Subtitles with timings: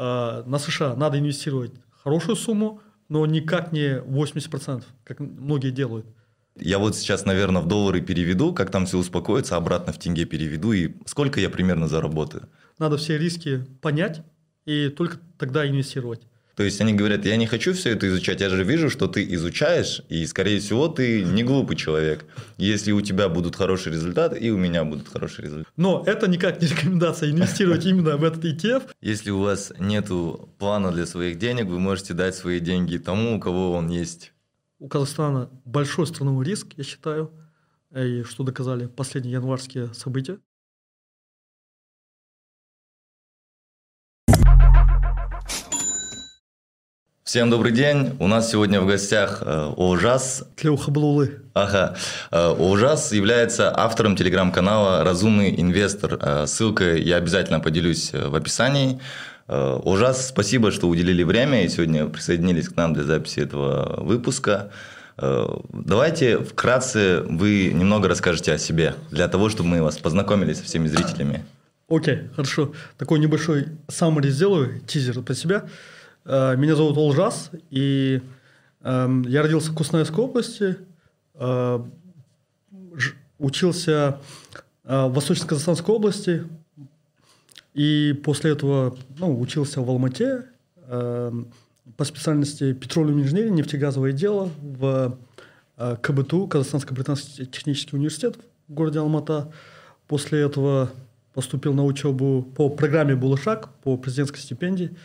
[0.00, 6.06] э, на США надо инвестировать хорошую сумму, но никак не 80%, как многие делают.
[6.56, 10.72] Я вот сейчас, наверное, в доллары переведу, как там все успокоится, обратно в тенге переведу,
[10.72, 12.48] и сколько я примерно заработаю?
[12.78, 14.22] Надо все риски понять
[14.66, 16.22] и только тогда инвестировать.
[16.60, 19.24] То есть они говорят, я не хочу все это изучать, я же вижу, что ты
[19.34, 22.26] изучаешь, и, скорее всего, ты не глупый человек.
[22.58, 25.70] Если у тебя будут хорошие результаты, и у меня будут хорошие результаты.
[25.78, 28.90] Но это никак не рекомендация инвестировать именно в этот ETF.
[29.00, 30.10] Если у вас нет
[30.58, 34.34] плана для своих денег, вы можете дать свои деньги тому, у кого он есть.
[34.78, 37.30] У Казахстана большой страновой риск, я считаю,
[37.96, 40.38] и что доказали последние январские события.
[47.30, 48.16] Всем добрый день.
[48.18, 50.42] У нас сегодня в гостях э, Ожас.
[50.56, 51.42] Тлеухаблулы.
[51.54, 51.94] Ага.
[52.32, 56.18] Э, Ожас является автором телеграм-канала «Разумный инвестор».
[56.20, 58.98] Э, ссылкой я обязательно поделюсь в описании.
[59.46, 64.72] Ожас, спасибо, что уделили время и сегодня присоединились к нам для записи этого выпуска.
[65.16, 70.88] Давайте вкратце вы немного расскажете о себе, для того, чтобы мы вас познакомили со всеми
[70.88, 71.44] зрителями.
[71.88, 72.72] Окей, okay, хорошо.
[72.98, 75.64] Такой небольшой саммари сделаю, тизер про себя.
[76.24, 78.20] Э, меня зовут Олжас, и
[78.82, 80.76] эм, я родился в Кустанайской области,
[81.34, 81.80] э,
[83.38, 84.20] учился
[84.84, 86.46] э, в Восточно-Казахстанской области,
[87.72, 90.44] и после этого ну, учился в Алмате
[90.88, 95.16] по специальности петролиум инженерия, нефтегазовое дело в
[95.76, 99.52] КБТУ, Казахстанско-Британский технический университет в городе Алмата.
[100.08, 100.90] После этого
[101.32, 104.96] поступил на учебу по программе «Булышак» по президентской стипендии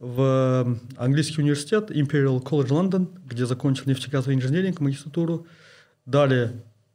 [0.00, 5.46] в английский университет Imperial College London, где закончил нефтегазовый инженеринг, магистратуру.
[6.06, 6.52] Далее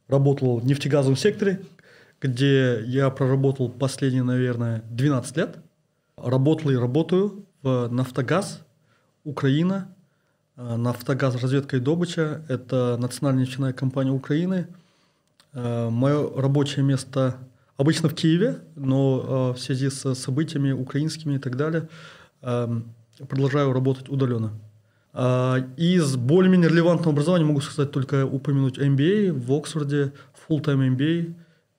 [0.08, 1.62] работал в нефтегазовом секторе,
[2.20, 5.56] где я проработал последние, наверное, 12 лет.
[6.16, 8.62] Работал и работаю в «Нафтогаз»,
[9.22, 9.88] Украина,
[10.56, 11.40] э, «Нафтогаз.
[11.40, 14.66] Разведка и добыча»– это национальная нефтяная компания Украины.
[15.52, 17.36] Э, Мое рабочее место
[17.76, 21.88] обычно в Киеве, но э, в связи с событиями украинскими и так далее–
[23.28, 24.52] продолжаю работать удаленно.
[25.18, 30.12] А, из более-менее релевантного образования могу сказать только упомянуть MBA в Оксфорде,
[30.46, 31.34] full-time MBA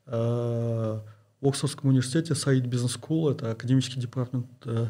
[0.08, 1.00] э,
[1.40, 4.88] в Оксфордском университете, Said Business School, это академический департамент, э,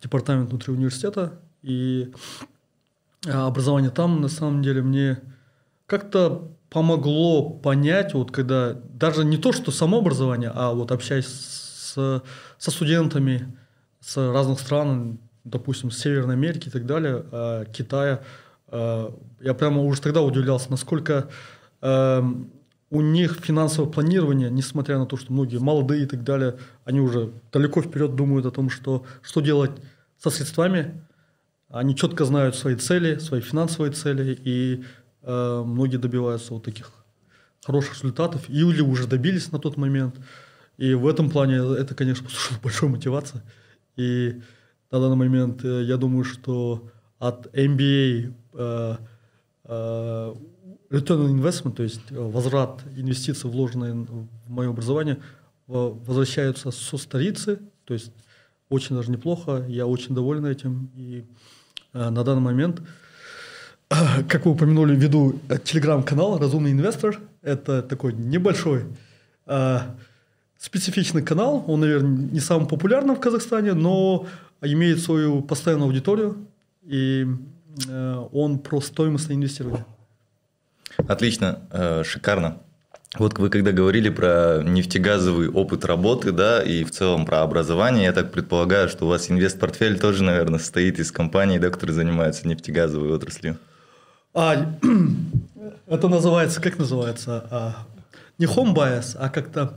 [0.00, 1.40] департамент внутри университета.
[1.62, 2.12] И
[3.26, 5.18] э, образование там, на самом деле, мне
[5.86, 12.22] как-то помогло понять, вот когда даже не то, что само образование, а вот общаясь с,
[12.58, 13.57] со студентами,
[14.00, 18.22] с разных стран, допустим, с Северной Америки и так далее, э, Китая.
[18.68, 19.10] Э,
[19.40, 21.28] я прямо уже тогда удивлялся, насколько
[21.80, 22.22] э,
[22.90, 27.32] у них финансовое планирование, несмотря на то, что многие молодые и так далее, они уже
[27.52, 29.72] далеко вперед думают о том, что, что делать
[30.18, 31.02] со средствами.
[31.68, 34.84] Они четко знают свои цели, свои финансовые цели, и
[35.22, 36.90] многие добиваются вот таких
[37.62, 40.16] хороших результатов, или уже добились на тот момент.
[40.78, 43.42] И в этом плане это, конечно, послужило большой мотивацией.
[43.98, 44.40] И
[44.92, 46.88] на данный момент э, я думаю, что
[47.18, 48.96] от MBA э,
[49.64, 50.34] э,
[50.90, 55.18] return on investment, то есть возврат инвестиций, вложенные в мое образование,
[55.66, 58.12] возвращаются со столицы, то есть
[58.70, 60.90] очень даже неплохо, я очень доволен этим.
[60.94, 61.24] И
[61.92, 62.80] на данный момент,
[63.88, 67.20] как вы упомянули, веду телеграм-канал «Разумный инвестор».
[67.42, 68.84] Это такой небольшой
[70.58, 74.26] специфичный канал, он, наверное, не самый популярный в Казахстане, но
[74.60, 76.36] имеет свою постоянную аудиторию,
[76.84, 77.26] и
[77.88, 79.86] э, он про стоимость инвестирования.
[81.06, 82.58] Отлично, э, шикарно.
[83.16, 88.12] Вот вы когда говорили про нефтегазовый опыт работы, да, и в целом про образование, я
[88.12, 93.10] так предполагаю, что у вас инвест-портфель тоже, наверное, состоит из компаний, да, которые занимаются нефтегазовой
[93.10, 93.56] отраслью.
[94.34, 94.76] А,
[95.86, 97.46] это называется, как называется?
[97.50, 97.86] А,
[98.36, 99.74] не home bias, а как-то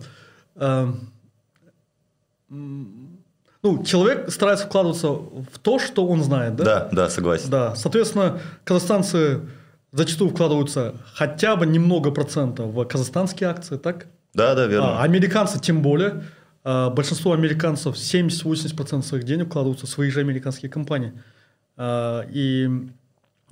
[2.49, 6.63] ну, человек старается вкладываться в то, что он знает, да?
[6.63, 7.49] Да, да, согласен.
[7.49, 9.41] Да, соответственно, казахстанцы
[9.91, 14.07] зачастую вкладываются хотя бы немного процентов в казахстанские акции, так?
[14.33, 14.99] Да, да, верно.
[14.99, 16.23] А американцы тем более.
[16.63, 21.13] А, большинство американцев 70-80% своих денег вкладываются в свои же американские компании.
[21.75, 22.69] А, и,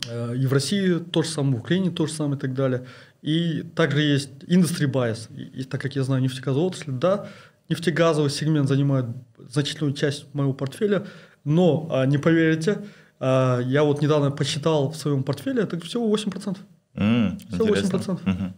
[0.08, 2.86] э, и в России то же самое, в Украине то же самое и так далее.
[3.22, 5.30] И также есть industry bias.
[5.36, 7.28] И, так как я знаю нефтегазовую отрасль, да,
[7.68, 9.06] нефтегазовый сегмент занимает
[9.38, 11.06] значительную часть моего портфеля,
[11.44, 12.86] но а, не поверите,
[13.20, 16.58] а, я вот недавно посчитал в своем портфеле, это всего 8%.
[16.96, 17.98] Mm, всего интересно.
[17.98, 18.32] 8%.
[18.32, 18.54] Угу.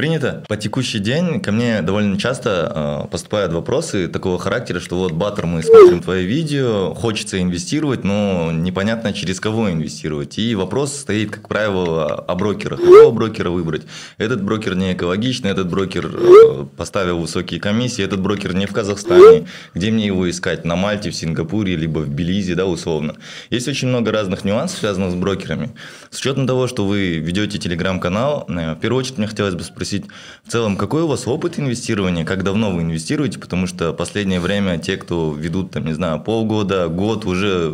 [0.00, 0.42] Принято.
[0.48, 5.44] По текущий день ко мне довольно часто э, поступают вопросы такого характера, что вот, Батер,
[5.44, 10.38] мы смотрим твои видео, хочется инвестировать, но непонятно, через кого инвестировать.
[10.38, 12.80] И вопрос стоит, как правило, о брокерах.
[12.80, 13.82] Какого брокера выбрать?
[14.16, 19.48] Этот брокер не экологичный, этот брокер э, поставил высокие комиссии, этот брокер не в Казахстане.
[19.74, 20.64] Где мне его искать?
[20.64, 23.16] На Мальте, в Сингапуре, либо в Белизе, да, условно.
[23.50, 25.72] Есть очень много разных нюансов, связанных с брокерами.
[26.08, 29.89] С учетом того, что вы ведете телеграм-канал, э, в первую очередь мне хотелось бы спросить,
[29.90, 30.04] спросить,
[30.44, 34.78] в целом, какой у вас опыт инвестирования, как давно вы инвестируете, потому что последнее время
[34.78, 37.72] те, кто ведут, там, не знаю, полгода, год, уже,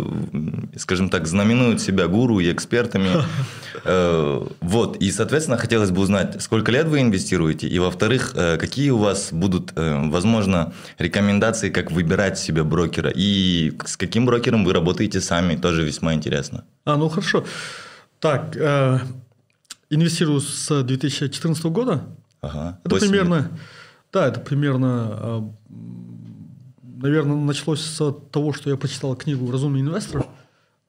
[0.76, 3.10] скажем так, знаменуют себя гуру и экспертами.
[3.84, 8.90] Э, вот, и, соответственно, хотелось бы узнать, сколько лет вы инвестируете, и, во-вторых, э, какие
[8.90, 14.72] у вас будут, э, возможно, рекомендации, как выбирать себе брокера, и с каким брокером вы
[14.72, 16.64] работаете сами, тоже весьма интересно.
[16.84, 17.44] А, ну хорошо.
[18.18, 18.56] Так,
[19.90, 22.04] инвестирую с 2014 года.
[22.40, 22.80] Ага.
[22.84, 23.50] Это примерно, лет.
[24.12, 25.54] да, это примерно, а,
[26.82, 30.26] наверное, началось с того, что я прочитал книгу «Разумный инвестор»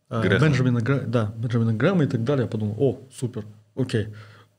[0.09, 0.47] а, Грэхэм.
[0.47, 2.45] Бенджамина, да, Бенджамина Грэма и так далее.
[2.45, 3.45] Я подумал, о, супер,
[3.75, 4.07] окей,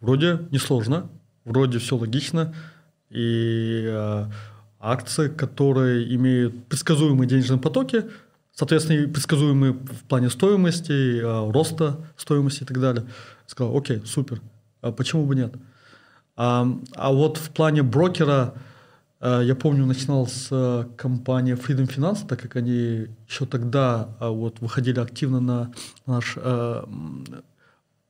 [0.00, 1.08] вроде несложно,
[1.44, 2.54] вроде все логично,
[3.10, 4.26] и э,
[4.78, 8.04] акции, которые имеют предсказуемые денежные потоки,
[8.58, 13.06] соответственно, предсказуемые в плане стоимости, э, роста стоимости и так далее–
[13.48, 14.42] Сказал, окей, супер,
[14.82, 15.54] а почему бы нет?
[16.36, 18.52] А, а вот в плане брокера,
[19.20, 24.28] а, я помню, начинал с а, компании Freedom Finance, так как они еще тогда а,
[24.28, 25.72] вот, выходили активно на
[26.04, 26.86] наш а,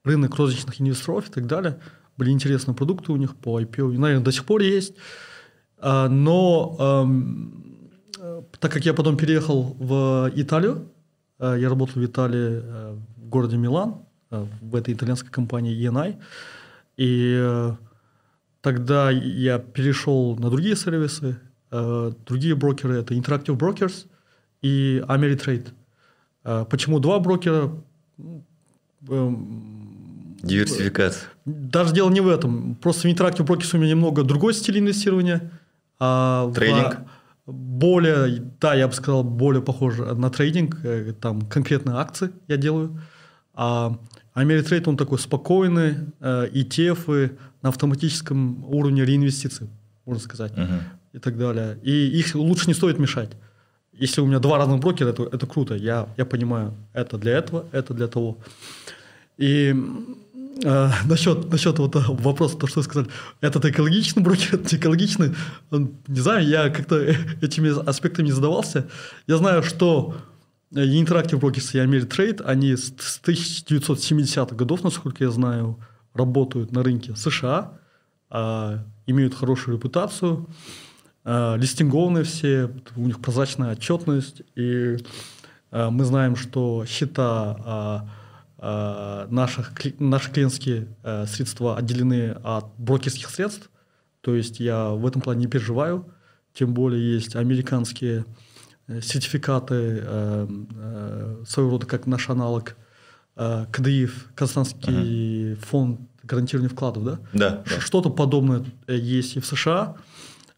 [0.02, 1.78] рынок розничных инвесторов и так далее.
[2.16, 4.94] Были интересные продукты у них по IPO, и, наверное, до сих пор есть.
[5.78, 7.04] А, но а,
[8.60, 10.88] так как я потом переехал в Италию,
[11.38, 13.96] а, я работал в Италии а, в городе Милан,
[14.30, 16.16] Э, в этой итальянской компании ENI.
[16.98, 17.72] И э,
[18.60, 21.38] тогда я перешел на другие сервисы,
[21.70, 24.06] э, другие брокеры, это Interactive Brokers
[24.60, 25.68] и Ameritrade.
[26.70, 27.70] Почему два брокера?
[30.42, 31.28] Диверсификация.
[31.44, 32.74] Даже дело не в этом.
[32.76, 35.50] Просто в Interactive Brokers у меня немного другой стиль инвестирования.
[35.98, 36.98] А трейдинг?
[37.52, 40.76] Более, да, я бы сказал, более похоже на трейдинг.
[41.20, 43.00] Там конкретные акции я делаю.
[43.54, 43.98] А
[44.34, 47.30] Ameritrade, он такой спокойный, э, ETF
[47.62, 49.68] на автоматическом уровне реинвестиций,
[50.04, 50.80] можно сказать, uh-huh.
[51.14, 51.78] и так далее.
[51.82, 53.30] И их лучше не стоит мешать.
[53.92, 55.74] Если у меня два разных брокера, это, это круто.
[55.74, 58.38] Я, я понимаю, это для этого, это для того.
[59.38, 59.74] И
[60.64, 63.08] э, насчет, насчет вот вопроса, то, что вы сказали,
[63.40, 65.34] этот экологичный брокер, это экологичный,
[65.70, 66.98] не знаю, я как-то
[67.40, 68.88] этими аспектами не задавался.
[69.26, 70.14] Я знаю, что
[70.72, 72.92] Interactive Brokers и Ameritrade, они с
[73.24, 75.78] 1970-х годов, насколько я знаю,
[76.14, 77.72] работают на рынке США,
[78.30, 80.46] а, имеют хорошую репутацию,
[81.24, 84.98] а, листинговые все, у них прозрачная отчетность, и
[85.70, 88.10] а, мы знаем, что счета
[88.60, 90.88] наших, наши клиентские
[91.26, 93.70] средства отделены от брокерских средств,
[94.20, 96.12] то есть я в этом плане не переживаю,
[96.54, 98.24] тем более есть американские
[98.88, 100.46] Э, сертификаты, э,
[100.76, 102.76] э, своего рода как наш аналог
[103.70, 105.60] КДИФ, Казахстанский ага.
[105.64, 107.18] фонд гарантирования вкладов, да?
[107.32, 107.62] Да.
[107.78, 109.94] Что-то подобное есть и в США.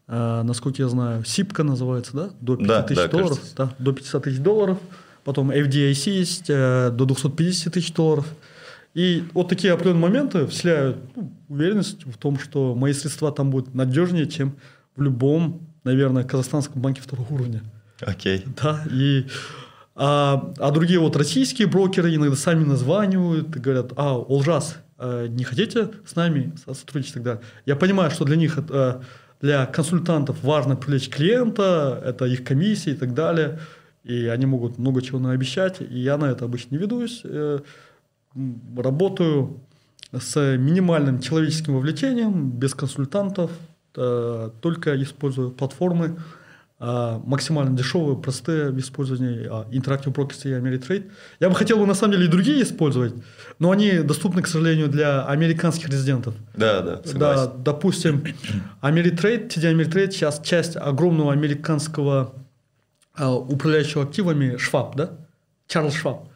[0.07, 2.29] Насколько я знаю, СИПКа называется, да?
[2.41, 3.39] До 50 да, тысяч да, долларов.
[3.55, 4.79] Да, до 500 тысяч долларов.
[5.23, 8.25] Потом FDIC есть до 250 тысяч долларов.
[8.93, 13.73] И вот такие определенные моменты вселяют ну, уверенность в том, что мои средства там будут
[13.73, 14.57] надежнее, чем
[14.95, 17.61] в любом, наверное, казахстанском банке второго уровня.
[18.01, 18.43] Окей.
[18.61, 19.25] Да, и...
[19.93, 25.43] А, а другие вот российские брокеры иногда сами названивают и говорят, а, Олжас, э, не
[25.43, 27.39] хотите с нами сотрудничать тогда?
[27.65, 29.01] Я понимаю, что для них, э,
[29.41, 33.59] для консультантов важно привлечь клиента, это их комиссия и так далее,
[34.03, 37.21] и они могут много чего наобещать, и я на это обычно не ведусь.
[37.23, 37.59] Э,
[38.77, 39.59] работаю
[40.11, 43.51] с минимальным человеческим вовлечением, без консультантов,
[43.93, 46.17] только использую платформы,
[46.83, 51.11] а, максимально дешевые, простые в использовании а, Interactive Brokers и Ameritrade.
[51.39, 53.13] Я бы хотел бы на самом деле и другие использовать,
[53.59, 56.33] но они доступны, к сожалению, для американских резидентов.
[56.55, 57.45] Да, да, согласен.
[57.45, 58.23] Да, допустим,
[58.81, 62.33] Ameritrade, TD Ameritrade сейчас часть огромного американского
[63.17, 65.11] управляющего активами Schwab, да?
[65.67, 66.27] Чарльз Шваб.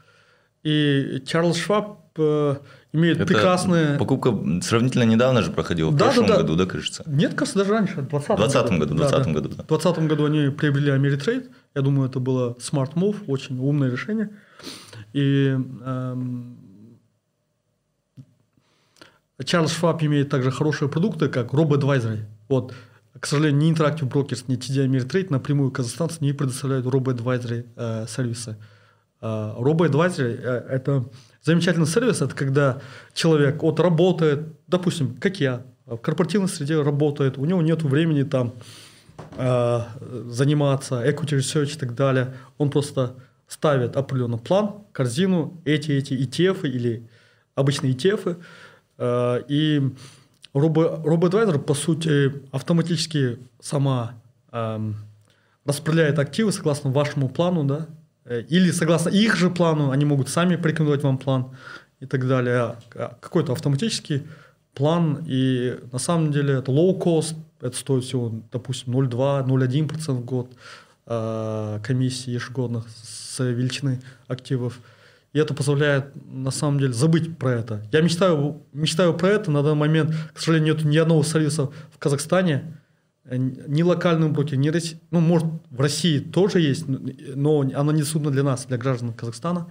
[0.63, 2.55] И Чарльз Шваб э,
[2.93, 3.97] имеют Это прекрасные...
[3.97, 6.41] Покупка сравнительно недавно же проходила, в да, прошлом да, да.
[6.41, 7.03] году, да, кажется?
[7.05, 8.93] Нет, кажется, даже раньше, в 2020 году.
[8.93, 9.63] В 2020 году, да.
[9.63, 11.49] В 2020 году они приобрели Ameritrade.
[11.75, 14.29] Я думаю, это было smart move, очень умное решение.
[15.13, 15.55] И
[15.85, 16.57] эм,
[19.43, 22.21] Чарльз Шваб имеет также хорошие продукты, как RoboAdvisory.
[22.47, 22.73] Вот,
[23.19, 28.57] к сожалению, ни Interactive Brokers, ни TD Ameritrade напрямую казахстанцы не предоставляют RoboAdvisory э, сервисы.
[29.21, 31.05] Э, RoboAdvisory э,– это
[31.41, 32.81] замечательный сервис, это когда
[33.13, 38.53] человек вот работает, допустим, как я, в корпоративной среде работает, у него нет времени там
[39.37, 39.79] э,
[40.25, 42.33] заниматься equity research и так далее.
[42.57, 43.15] Он просто
[43.47, 47.07] ставит определенный план, корзину, эти, эти ETF или
[47.53, 48.37] обычные ETF,
[48.97, 49.91] э, и
[50.55, 54.13] RoboAdvisor, по сути, автоматически сама
[54.51, 54.91] э,
[55.65, 57.87] распределяет активы согласно вашему плану, да,
[58.23, 61.51] э, или согласно их же плану, они могут сами порекомендовать вам план
[61.99, 62.77] и так далее.
[62.95, 64.23] А, какой-то автоматический
[64.73, 70.51] план, и на самом деле это low cost, это стоит всего, допустим, 0,2-0,1% в год
[71.05, 74.79] э, комиссии ежегодных с величины активов.
[75.35, 77.85] И это позволяет, на самом деле, забыть про это.
[77.91, 79.51] Я мечтаю, мечтаю про это.
[79.51, 82.79] На данный момент, к сожалению, нет ни одного сервиса в Казахстане,
[83.25, 84.97] э, ни локального брокера, ни России.
[85.11, 89.67] Ну, может, в России тоже есть, но оно недоступно для нас, для граждан Казахстана.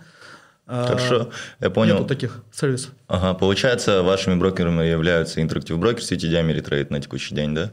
[0.66, 1.30] Хорошо,
[1.60, 1.94] я понял.
[1.94, 2.92] Нету таких сервисов.
[3.06, 7.70] Ага, получается, вашими брокерами являются Interactive Brokers и TD Ameritrade на текущий день, да?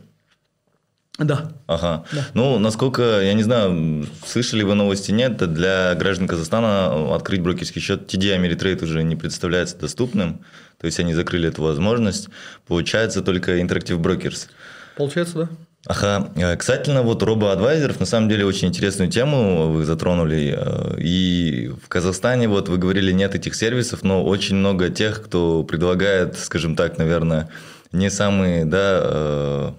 [1.24, 1.52] Да.
[1.68, 2.04] Ага.
[2.12, 2.28] Да.
[2.34, 8.14] Ну, насколько, я не знаю, слышали вы новости, нет, для граждан Казахстана открыть брокерский счет
[8.14, 10.42] TD Ameritrade уже не представляется доступным,
[10.80, 12.30] то есть они закрыли эту возможность.
[12.68, 14.48] Получается только Interactive Brokers.
[14.96, 15.50] Получается, да.
[15.88, 20.56] Ага, э, касательно вот робоадвайзеров, на самом деле очень интересную тему вы затронули.
[20.56, 25.64] Э, и в Казахстане, вот вы говорили, нет этих сервисов, но очень много тех, кто
[25.64, 27.50] предлагает, скажем так, наверное,
[27.92, 29.72] не самые, да, э,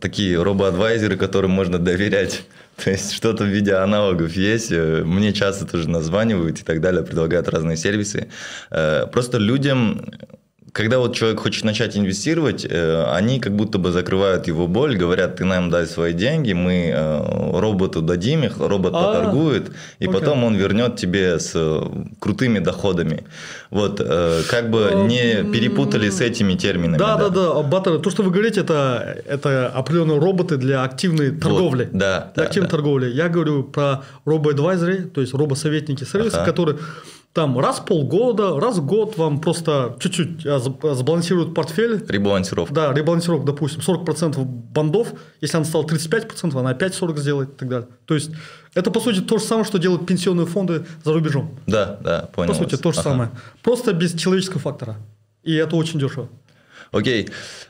[0.00, 2.44] такие робоадвайзеры, которым можно доверять.
[2.76, 4.70] То есть что-то в виде аналогов есть.
[4.70, 8.28] Мне часто тоже названивают и так далее, предлагают разные сервисы.
[8.70, 10.12] Просто людям
[10.72, 15.36] когда вот человек хочет начать инвестировать, э, они как будто бы закрывают его боль, говорят,
[15.36, 20.12] ты нам дай свои деньги, мы э, роботу дадим их, робот а, поторгует, и okay.
[20.12, 21.82] потом он вернет тебе с э,
[22.18, 23.24] крутыми доходами.
[23.70, 26.98] Вот, как бы не перепутали с этими терминами.
[26.98, 27.98] Да, да, да, да.
[27.98, 31.84] то, что вы говорите, это, это определенные роботы для активной торговли.
[31.84, 32.32] Вот, да.
[32.34, 32.70] Для да, активной да.
[32.76, 33.10] торговли.
[33.12, 36.46] Я говорю про робо-адвайзеры, то есть робосоветники сервисы, ага.
[36.46, 36.78] которые
[37.32, 42.04] там раз в полгода, раз в год вам просто чуть-чуть а, а, сбалансируют портфель.
[42.08, 42.74] Ребалансировка.
[42.74, 47.68] Да, ребалансировка, допустим, 40% бандов, если она стала 35%, она опять 40 сделает и так
[47.68, 47.88] далее.
[48.06, 48.32] То есть,
[48.74, 51.56] это, по сути, то же самое, что делают пенсионные фонды за рубежом.
[51.66, 52.52] Да, да, понял.
[52.52, 53.10] По сути, то же ага.
[53.10, 53.30] самое.
[53.62, 54.96] Просто без человеческого фактора.
[55.44, 56.28] И это очень дешево.
[56.90, 57.28] Окей.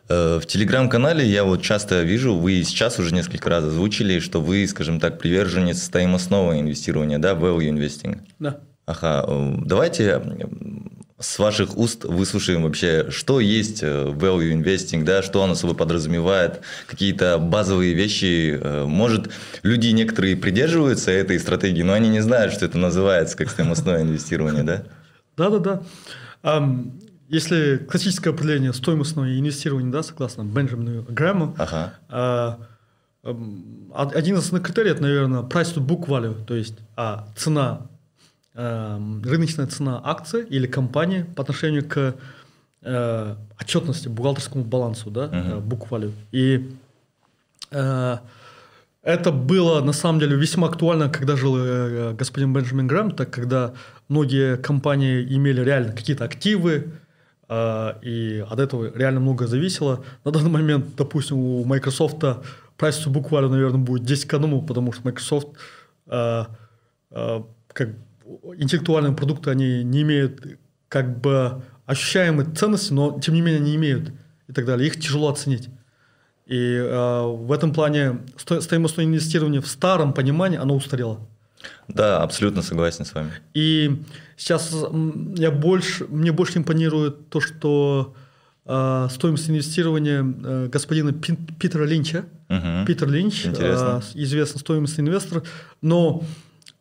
[0.09, 4.67] Э, в телеграм-канале я вот часто вижу, вы сейчас уже несколько раз озвучили, что вы,
[4.67, 8.21] скажем так, приверженец стоимостного инвестирования, да, value investing.
[8.39, 8.61] Да.
[8.91, 10.21] Ага, э, давайте
[11.21, 16.63] с ваших уст выслушаем вообще, что есть э, value investing, да, что оно собой подразумевает,
[16.89, 18.59] какие-то базовые вещи.
[18.61, 19.31] Э, может,
[19.63, 24.65] люди некоторые придерживаются этой стратегии, но они не знают, что это называется как стоимостное инвестирование,
[24.65, 24.83] да?
[25.37, 25.83] Да-да-да.
[27.29, 31.95] Если классическое определение стоимостного инвестирования, да, согласно Бенджамину Грэму, ага.
[32.09, 32.59] А,
[33.95, 37.83] один из основных критериев, наверное, price to book value, то есть а, цена
[38.55, 42.15] рыночная цена акции или компании по отношению к
[42.83, 45.61] э, отчетности, бухгалтерскому балансу, да, uh-huh.
[45.61, 46.13] буквалю.
[46.33, 46.71] И
[47.71, 48.17] э,
[49.03, 53.73] это было на самом деле весьма актуально, когда жил э, господин Бенджамин Грэм, так когда
[54.09, 56.91] многие компании имели реально какие-то активы,
[57.49, 60.05] э, и от этого реально много зависело.
[60.25, 65.03] На данный момент, допустим, у Microsoft book value, наверное, будет 10 к 1, потому что
[65.05, 65.49] Microsoft
[66.07, 66.45] э,
[67.11, 67.43] э,
[67.73, 67.89] как
[68.57, 70.59] интеллектуальные продукты, они не имеют
[70.89, 74.13] как бы ощущаемой ценности, но тем не менее не имеют
[74.49, 74.87] и так далее.
[74.87, 75.69] Их тяжело оценить.
[76.47, 81.21] И э, в этом плане сто, стоимостное инвестирование в старом понимании, оно устарело.
[81.89, 83.31] Да, абсолютно согласен с вами.
[83.55, 84.03] И
[84.37, 84.75] сейчас
[85.37, 88.15] я больше, мне больше импонирует то, что
[88.65, 92.25] э, стоимость инвестирования э, господина Пин, Питера Линча.
[92.49, 92.87] Угу.
[92.87, 95.45] Питер Линч, э, известный стоимостный инвестор,
[95.83, 96.25] но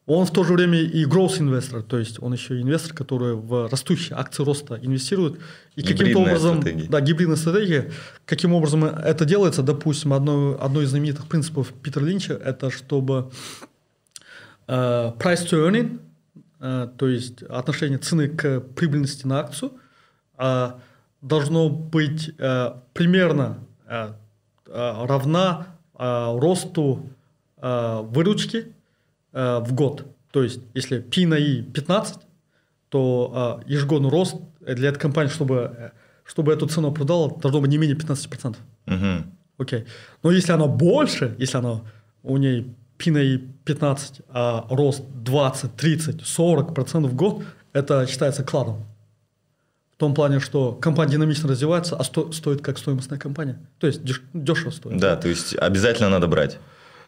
[0.09, 3.69] он в то же время и growth инвестор, то есть он еще инвестор, который в
[3.69, 5.39] растущие акции роста инвестирует.
[5.75, 6.89] И каким-то образом, стратегия.
[6.89, 7.91] да, гибридная стратегия,
[8.25, 13.29] каким образом это делается, допустим, одно, одно из знаменитых принципов Питера Линча, это чтобы
[14.67, 14.73] э,
[15.19, 15.99] price to earning,
[16.59, 19.73] э, то есть отношение цены к прибыльности на акцию,
[20.39, 20.71] э,
[21.21, 24.13] должно быть э, примерно э,
[24.65, 27.11] э равна э, росту
[27.57, 28.73] э, выручки
[29.33, 30.05] Э, в год.
[30.31, 32.15] То есть, если P на I 15,
[32.89, 35.91] то э, ежегодный рост для этой компании, чтобы,
[36.25, 38.57] чтобы эту цену продал, должно быть не менее 15%.
[38.85, 39.31] Мгм.
[39.57, 39.85] Окей.
[40.23, 41.81] Но если она больше, если она
[42.23, 47.43] у ней пиной 15, а рост 20, 30, 40% в год,
[47.73, 48.85] это считается кладом.
[49.93, 53.59] В том плане, что компания динамично развивается, а сто- стоит как стоимостная компания.
[53.79, 54.97] То есть деш- дешево стоит.
[54.99, 56.57] Да, то есть обязательно надо брать.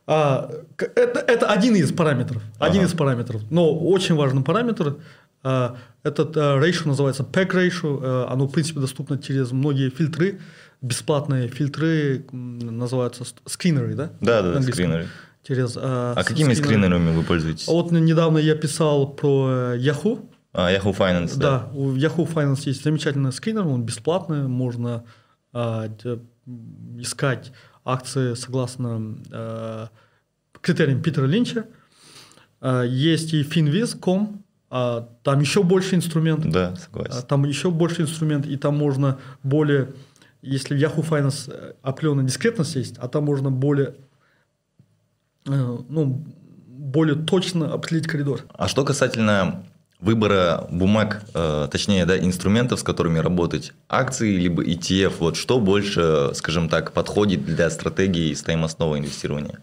[0.07, 2.41] А, это, это один из параметров.
[2.59, 2.89] Один Ага.
[2.89, 3.41] из параметров.
[3.49, 4.97] Но очень важный параметр.
[5.43, 7.99] а, этот а, ratio называется PEG ratio.
[8.01, 10.39] а, оно, в принципе, доступно через многие фильтры.
[10.81, 14.11] Бесплатные фильтры называются скринеры, да?
[14.19, 15.07] Да, да, скринеры.
[15.43, 17.67] Через, а, А с- какими скринерами вы пользуетесь?
[17.67, 20.27] А Вот недавно я писал про э, Yahoo.
[20.53, 21.59] А, Yahoo Finance, да.
[21.59, 25.03] Да, у Yahoo Finance есть замечательный скринер, он бесплатный, можно
[25.53, 25.87] а,
[26.99, 27.51] искать
[27.85, 29.89] акции согласно а,
[30.61, 31.65] критериям Питера Линча.
[32.59, 37.27] А, есть и Finviz.com, а, там еще больше инструмент, Да, а, согласен.
[37.27, 39.93] там еще больше инструмент, и там можно более,
[40.41, 43.95] если в Yahoo Finance э, определенная дискретность есть, а там можно более,
[45.47, 46.23] э, ну,
[46.67, 48.41] более точно определить коридор.
[48.53, 49.63] А что касательно
[50.01, 56.31] выбора бумаг, э, точнее, да, инструментов, с которыми работать, акции либо ETF, вот что больше,
[56.33, 59.59] скажем так, подходит для стратегии стоимостного инвестирования?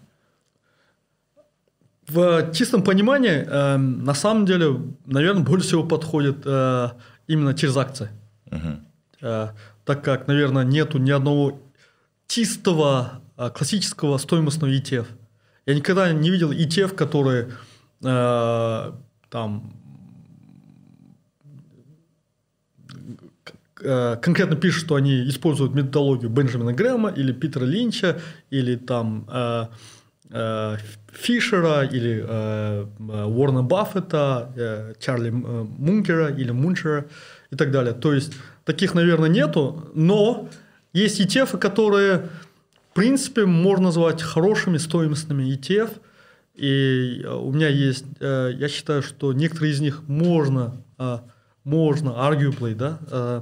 [2.07, 6.89] В чистом понимании, э, на самом деле, наверное, больше всего подходит э,
[7.27, 8.09] именно через акции.
[9.21, 9.49] Э,
[9.85, 11.59] так как, наверное, нету ни одного
[12.27, 15.05] чистого э, классического стоимостного ETF.
[15.65, 17.47] Я никогда не видел ETF, который
[18.03, 18.91] э,
[19.29, 19.73] там
[23.43, 28.19] к- э, конкретно пишут, что они используют методологию Бенджамина Грэма или Питера Линча
[28.49, 29.65] или там э,
[30.31, 30.77] э,
[31.13, 37.05] Фишера или э, э, Уоррена Баффета, э, Чарли э, Мункера или Мунчера
[37.51, 37.93] и так далее.
[37.93, 38.33] То есть
[38.65, 40.49] таких, наверное, нету, но
[40.93, 42.29] есть ETF, которые,
[42.91, 45.91] в принципе, можно назвать хорошими стоимостными ETF.
[46.55, 51.19] И э, у меня есть, э, я считаю, что некоторые из них можно, э,
[51.63, 53.41] можно, arguably, да, э,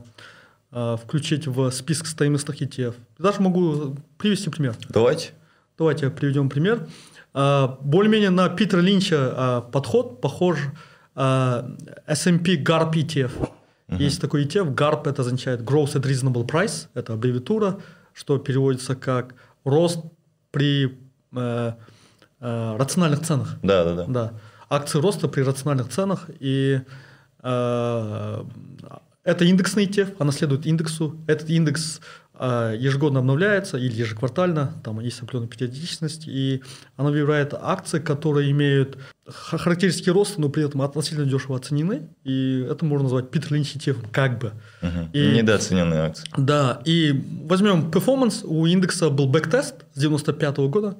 [0.71, 2.95] э, включить в список стоимостных ETF.
[3.17, 4.75] Даже могу привести пример.
[4.89, 5.31] Давайте.
[5.77, 6.87] Давайте приведем пример.
[7.33, 10.57] А, Более-менее на Питера Линча подход похож
[11.15, 13.31] S&P GARP ETF.
[13.89, 14.73] Есть такой ETF.
[14.73, 16.87] GARP это означает Growth at Reasonable Price.
[16.93, 17.79] Это аббревиатура,
[18.13, 19.99] что переводится как рост
[20.51, 20.97] при
[21.33, 21.71] э,
[22.39, 23.55] э, рациональных ценах.
[23.61, 24.05] Да, да, да.
[24.07, 24.33] Да.
[24.69, 26.29] Акции роста при рациональных ценах.
[26.39, 26.85] И э,
[29.23, 31.17] это индексный ETF, она следует индексу.
[31.27, 31.99] Этот индекс
[32.39, 36.61] э, ежегодно обновляется или ежеквартально, там есть определенная периодичность, и
[36.95, 42.85] она выбирает акции, которые имеют характеристики роста, но при этом относительно дешево оценены, и это
[42.85, 44.53] можно назвать Питер Линч ETF, как бы.
[44.81, 45.09] Мгм.
[45.13, 46.29] И- Недооцененные акции.
[46.37, 50.95] Да, и возьмем performance, у индекса был бэктест с 95 года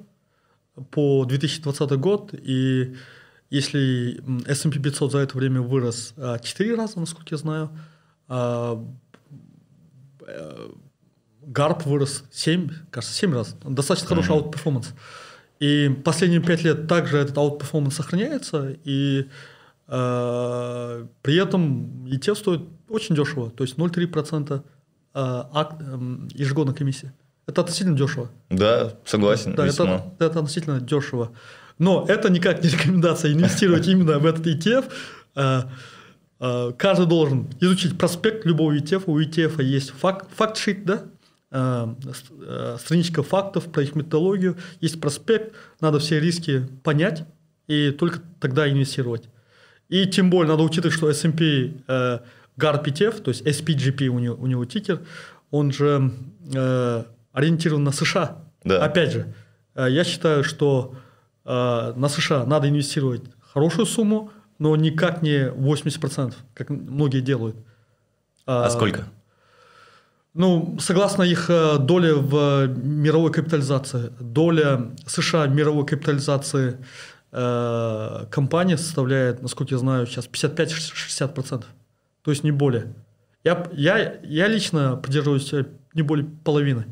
[0.90, 2.94] по 2020 год, и
[3.50, 7.70] если S&P 500 за это время вырос 4 раза, насколько я знаю,
[8.28, 8.84] а,
[10.26, 10.68] э,
[11.42, 13.56] GARP вырос 7, кажется, 7 раз.
[13.64, 14.92] Достаточно хороший outperformance.
[15.60, 19.26] И последние 5 лет также этот outperformance сохраняется, и
[19.88, 24.60] э, при этом ETF стоит очень дешево, то есть 0,3% э,
[25.14, 27.12] ак- эм, ежегодной комиссии.
[27.46, 28.28] Это относительно дешево.
[28.50, 29.84] Да, согласен, Да, весьма.
[30.18, 31.32] это, это относительно дешево.
[31.78, 34.90] Но это никак не рекомендация инвестировать именно в этот ETF.
[35.36, 35.62] Э,
[36.40, 39.04] э, Каждый должен изучить проспект любого ETF.
[39.06, 41.04] У ETF есть fact, fact sheet, да?
[41.50, 41.94] Э,
[42.78, 44.56] страничка фактов про их методологию.
[44.80, 47.24] Есть проспект, надо все риски понять
[47.68, 49.28] и только тогда инвестировать.
[49.88, 52.18] И тем более надо учитывать, что S&P э,
[52.58, 55.00] GARP ETF, то есть SPGP у него, у него тикер,
[55.50, 56.12] он же
[56.52, 58.42] э, ориентирован на США.
[58.64, 58.84] Да.
[58.84, 59.34] Опять же,
[59.74, 60.94] э, я считаю, что
[61.48, 67.56] на США надо инвестировать хорошую сумму, но никак не 80%, как многие делают.
[68.46, 69.04] А сколько?
[70.34, 76.76] Ну, согласно их э, доле в мировой капитализации, доля США в мировой капитализации
[77.32, 81.64] э, компании составляет, насколько я знаю, сейчас 55-60%.
[82.22, 82.94] То есть не более.
[83.42, 86.86] Я, я, я лично придерживаюсь э, не более половины.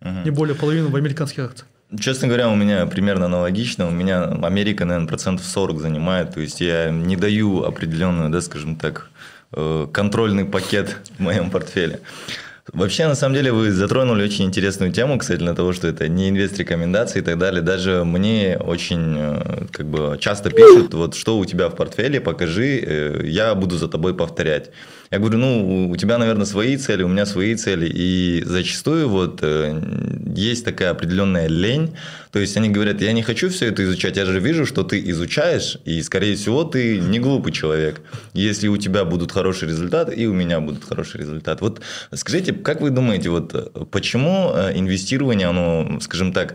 [0.00, 0.24] Мгм.
[0.24, 1.68] Не более половины в американских акциях.
[2.00, 3.86] Честно говоря, у меня примерно аналогично.
[3.86, 6.34] У меня Америка, наверное, процентов 40 занимает.
[6.34, 9.08] То есть я не даю определенную, да, скажем так,
[9.52, 12.00] э, контрольный пакет в моем портфеле.
[12.72, 17.20] Вообще, на самом деле, вы затронули очень интересную тему, кстати, того, что это не инвест-рекомендации
[17.20, 17.62] и так далее.
[17.62, 22.82] Даже мне очень э, как бы часто пишут, вот что у тебя в портфеле, покажи,
[22.84, 24.70] э, я буду за тобой повторять.
[25.10, 27.88] Я говорю, ну, у тебя, наверное, свои цели, у меня свои цели.
[27.88, 29.80] И зачастую вот э,
[30.34, 31.94] есть такая определенная лень.
[32.32, 35.00] То есть они говорят, я не хочу все это изучать, я же вижу, что ты
[35.10, 38.02] изучаешь, и, скорее всего, ты не глупый человек.
[38.34, 41.64] Если у тебя будут хорошие результаты, и у меня будут хорошие результаты.
[41.64, 41.80] Вот
[42.12, 46.54] скажите, как вы думаете, вот э, почему э, инвестирование, оно, скажем так,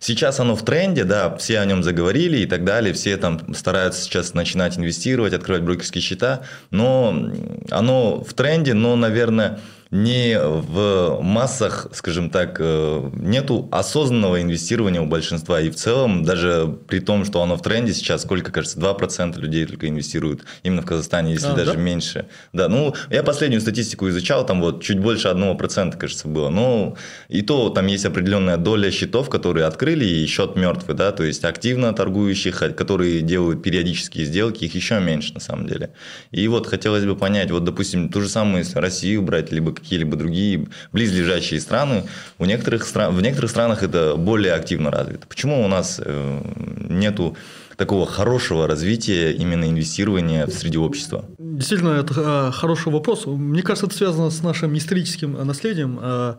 [0.00, 4.02] сейчас оно в тренде, да, все о нем заговорили и так далее, все там стараются
[4.02, 7.30] сейчас начинать инвестировать, открывать брокерские счета, но
[7.70, 9.60] оно в тренде, но, наверное,
[9.94, 15.60] не в массах, скажем так, э, нету осознанного инвестирования у большинства.
[15.60, 19.64] И в целом, даже при том, что оно в тренде сейчас, сколько, кажется, 2% людей
[19.66, 21.78] только инвестируют именно в Казахстане, если а, даже да?
[21.78, 22.26] меньше.
[22.52, 26.48] Да, ну, я последнюю статистику изучал, там вот чуть больше 1%, кажется, было.
[26.48, 26.96] Ну,
[27.28, 31.44] и то там есть определенная доля счетов, которые открыли, и счет мертвый, да, то есть
[31.44, 35.90] активно торгующих, которые делают периодические сделки, их еще меньше на самом деле.
[36.32, 40.66] И вот хотелось бы понять, вот, допустим, ту же самую Россию брать, либо какие-либо другие
[40.92, 42.04] близлежащие страны,
[42.38, 45.26] у некоторых стран, в некоторых странах это более активно развито.
[45.28, 46.40] Почему у нас э,
[46.88, 47.36] нету
[47.76, 51.24] такого хорошего развития именно инвестирования в среди общества?
[51.38, 53.26] Действительно, это э, хороший вопрос.
[53.26, 55.98] Мне кажется, это связано с нашим историческим наследием.
[56.00, 56.38] А,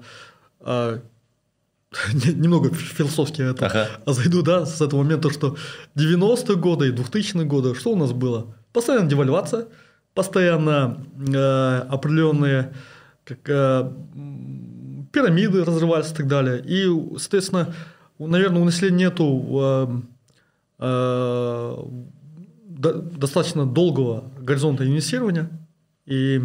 [0.62, 1.02] а,
[2.14, 3.90] немного философски это ага.
[4.06, 5.56] зайду, да, с этого момента, что
[5.96, 8.56] 90-е годы и 2000-е годы, что у нас было?
[8.74, 9.68] Постоянно девальвация,
[10.14, 12.74] постоянно э, определенные
[13.26, 13.92] как э,
[15.12, 16.64] пирамиды разрывались и так далее.
[16.64, 17.74] И, соответственно,
[18.20, 20.02] наверное, у населения нету э,
[20.80, 21.78] э,
[22.68, 25.50] достаточно долгого горизонта инвестирования.
[26.06, 26.42] И э,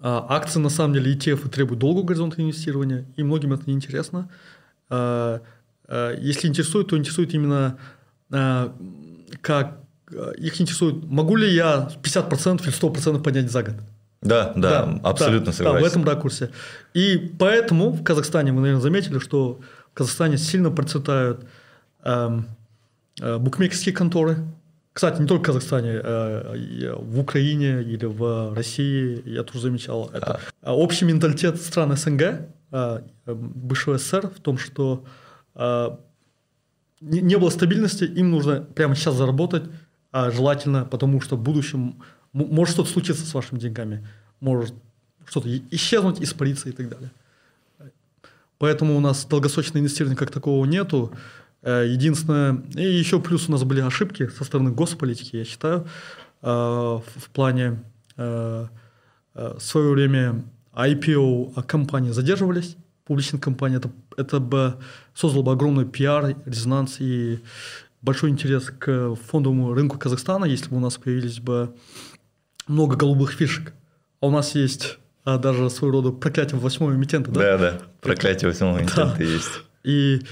[0.00, 4.30] акции, на самом деле, ETF требуют долгого горизонта инвестирования, и многим это неинтересно.
[4.90, 5.40] Э,
[5.88, 7.78] э, если интересует, то интересует именно
[8.30, 8.70] э,
[9.40, 9.80] как
[10.12, 13.74] э, их интересует, могу ли я 50% или 100% поднять за год.
[14.22, 15.78] Да, да, да абсолютно да, согласен.
[15.78, 16.50] Да, в этом ракурсе.
[16.94, 21.44] И поэтому в Казахстане, вы, наверное, заметили, что в Казахстане сильно процветают
[22.04, 22.46] эм,
[23.20, 24.38] э, букмекерские конторы.
[24.92, 30.40] Кстати, не только в Казахстане, э, в Украине или в России, я тоже замечал это.
[30.62, 32.22] А общий менталитет стран СНГ,
[32.70, 35.04] э, бывшего СССР, в том, что
[35.56, 35.88] э,
[37.00, 39.64] не, не было стабильности, им нужно прямо сейчас заработать,
[40.12, 44.06] а желательно, потому что в будущем может что-то случиться с вашими деньгами,
[44.40, 44.74] может
[45.26, 47.10] что-то исчезнуть, испариться и так далее.
[48.58, 51.12] Поэтому у нас долгосрочного инвестирования как такого нету.
[51.62, 55.86] Э, единственное, и еще плюс у нас были ошибки со стороны госполитики, я считаю,
[56.42, 57.82] э, в плане
[58.16, 58.66] э,
[59.34, 64.74] в свое время IPO компании задерживались, публичные компании, это, это бы
[65.14, 67.40] создало бы огромный пиар, резонанс и
[68.00, 71.74] большой интерес к фондовому рынку Казахстана, если бы у нас появились бы
[72.66, 73.72] много голубых фишек.
[74.20, 77.40] А у нас есть а, даже своего рода проклятие восьмого эмитента, да?
[77.40, 79.24] Да, да, проклятие восьмого эмитента да.
[79.24, 79.60] есть.
[79.84, 80.22] И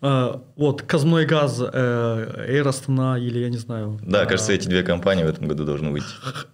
[0.00, 3.98] а, вот Казной газ, э, Эйр Астана или я не знаю.
[4.02, 6.06] Да, а, кажется, эти две компании в этом году должны выйти.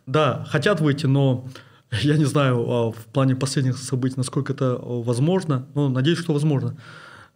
[0.07, 1.49] Да, хотят выйти, но
[2.03, 6.77] я не знаю а, в плане последних событий, насколько это возможно, но надеюсь, что возможно.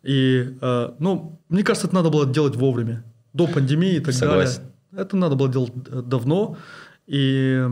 [0.05, 3.03] И, а, ну, мне кажется, это надо было делать вовремя,
[3.33, 4.63] до пандемии и так Согласен.
[4.93, 5.07] далее.
[5.07, 6.57] Это надо было делать э, давно.
[7.07, 7.67] И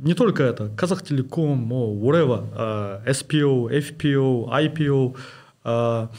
[0.00, 5.16] не только это, Казахтелеком, whatever, SPO, FPO,
[5.62, 6.10] IPO,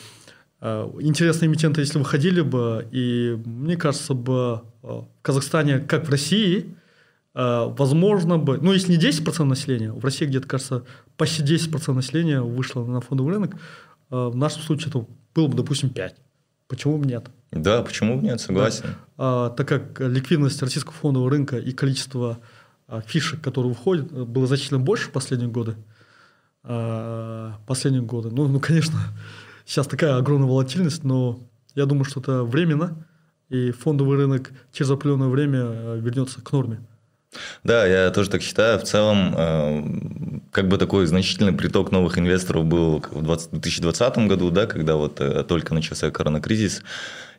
[1.01, 6.75] интересные эмитенты, если выходили бы, и мне кажется бы а, в Казахстане, как в России,
[7.33, 10.83] а, возможно бы, ну если не 10% населения, в России где-то, кажется,
[11.17, 13.55] почти 10% населения вышло на фондовый рынок,
[14.09, 16.15] а, в нашем случае это было бы, допустим, 5.
[16.67, 17.25] Почему бы нет?
[17.51, 18.85] Да, почему бы нет, согласен.
[18.85, 18.95] Да.
[19.17, 22.39] А, так как ликвидность российского фондового рынка и количество
[22.87, 25.75] а, фишек, которые выходят, было значительно больше в последние годы.
[26.63, 28.29] А, последние годы.
[28.31, 28.97] Ну, ну, конечно,
[29.65, 31.39] сейчас такая огромная волатильность, но
[31.75, 33.05] я думаю, что это временно,
[33.49, 36.79] и фондовый рынок через определенное время а, вернется к норме.
[37.63, 38.77] Да, я тоже так считаю.
[38.77, 44.95] В целом, как бы такой значительный приток новых инвесторов был в 2020 году, да, когда
[44.95, 46.83] вот э, только начался коронакризис.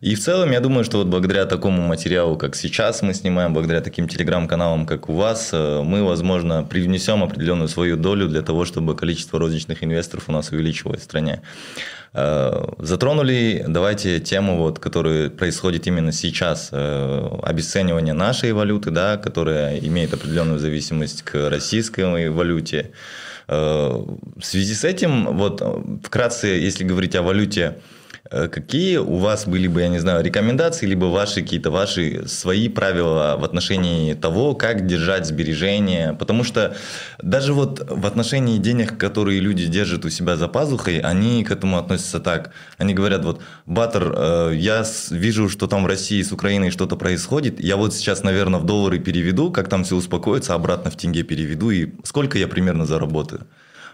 [0.01, 3.81] И в целом, я думаю, что вот благодаря такому материалу, как сейчас мы снимаем, благодаря
[3.81, 8.97] таким телеграм-каналам, как у вас, э, мы, возможно, привнесем определенную свою долю для того, чтобы
[8.97, 11.43] количество розничных инвесторов у нас увеличивалось в стране.
[12.13, 19.79] Э, затронули, давайте, тему, вот, которая происходит именно сейчас, э, обесценивание нашей валюты, да, которая
[19.79, 22.91] имеет определенную зависимость к российской валюте.
[23.47, 25.63] В связи с этим, вот
[26.03, 27.75] вкратце, если говорить о валюте,
[28.31, 33.37] какие у вас были бы, я не знаю, рекомендации, либо ваши какие-то ваши свои правила
[33.39, 36.15] в отношении того, как держать сбережения?
[36.15, 36.75] Потому что
[37.23, 41.79] даже вот в отношении денег, которые люди держат у себя за пазухой, они к этому
[41.79, 42.53] относятся так.
[42.79, 47.61] Они говорят, вот, Баттер, э, я вижу, что там в России с Украиной что-то происходит,
[47.61, 51.71] я вот сейчас, наверное, в доллары переведу, как там все успокоится, обратно в тенге переведу,
[51.71, 53.47] и сколько я примерно заработаю?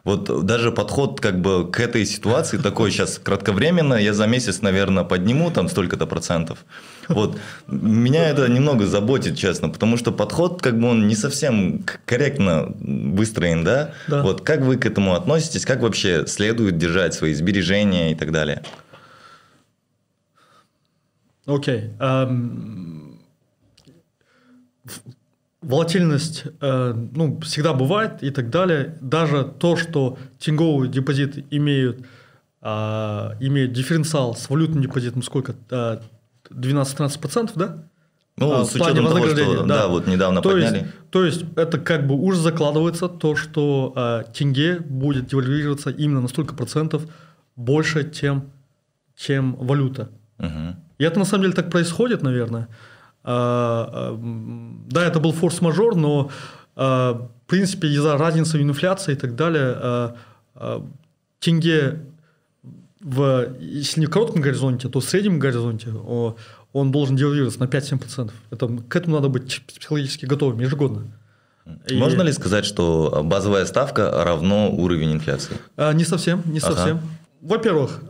[0.04, 5.04] Вот даже подход как бы к этой ситуации такой сейчас кратковременно, я за месяц, наверное,
[5.04, 6.64] подниму там столько-то процентов.
[7.08, 7.38] Вот.
[7.66, 13.64] Меня это немного заботит, честно, потому что подход как бы он не совсем корректно выстроен,
[13.64, 13.92] да?
[14.08, 14.22] да.
[14.22, 18.62] Вот как вы к этому относитесь, как вообще следует держать свои сбережения и так далее?
[21.46, 21.90] Окей.
[21.90, 21.98] Okay.
[21.98, 23.18] Um,
[25.62, 28.96] волатильность э, ну, всегда бывает и так далее.
[29.00, 32.06] Даже то, что тенговый депозит имеют,
[32.62, 32.66] э,
[33.40, 35.54] имеет дифференциал с валютным депозитом сколько?
[35.70, 35.98] Э,
[36.50, 37.84] 12-13%, да?
[38.36, 39.82] Ну, а, с учетом того, что да.
[39.82, 40.78] да, вот недавно то подняли.
[40.78, 46.22] Есть, то есть это как бы уже закладывается то, что э, тенге будет девальвироваться именно
[46.22, 47.02] на столько процентов
[47.54, 48.50] больше, чем,
[49.14, 50.08] чем валюта.
[50.38, 50.76] Угу.
[50.98, 52.68] И это на самом деле так происходит, наверное.
[53.22, 54.18] А, а,
[54.88, 56.30] да, это был форс-мажор, но
[56.76, 60.14] а, в принципе из-за разницы в инфляции и так далее
[61.38, 62.00] тенге
[63.00, 65.90] в, если не в коротком горизонте, то в среднем горизонте
[66.72, 68.30] он должен девальвироваться на 5-7%.
[68.50, 71.06] Это, к этому надо быть психологически готовым ежегодно.
[71.90, 72.26] Можно и...
[72.26, 75.56] ли сказать, что базовая ставка равно уровень инфляции?
[75.94, 76.98] Не совсем, не совсем.
[76.98, 77.06] Ага.
[77.40, 78.02] Во-первых,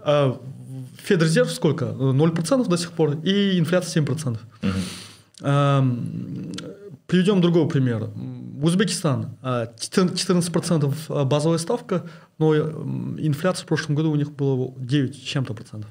[1.04, 1.84] Федрезерв сколько?
[1.84, 4.38] 0% до сих пор, и инфляция 7%.
[4.62, 4.70] Угу.
[5.42, 6.52] Эм,
[7.06, 8.10] приведем другой пример.
[8.62, 9.36] Узбекистан.
[9.42, 12.04] 14% э, базовая ставка,
[12.38, 12.60] но э,
[13.18, 15.90] инфляция в прошлом году у них была 9 чем-то процентов.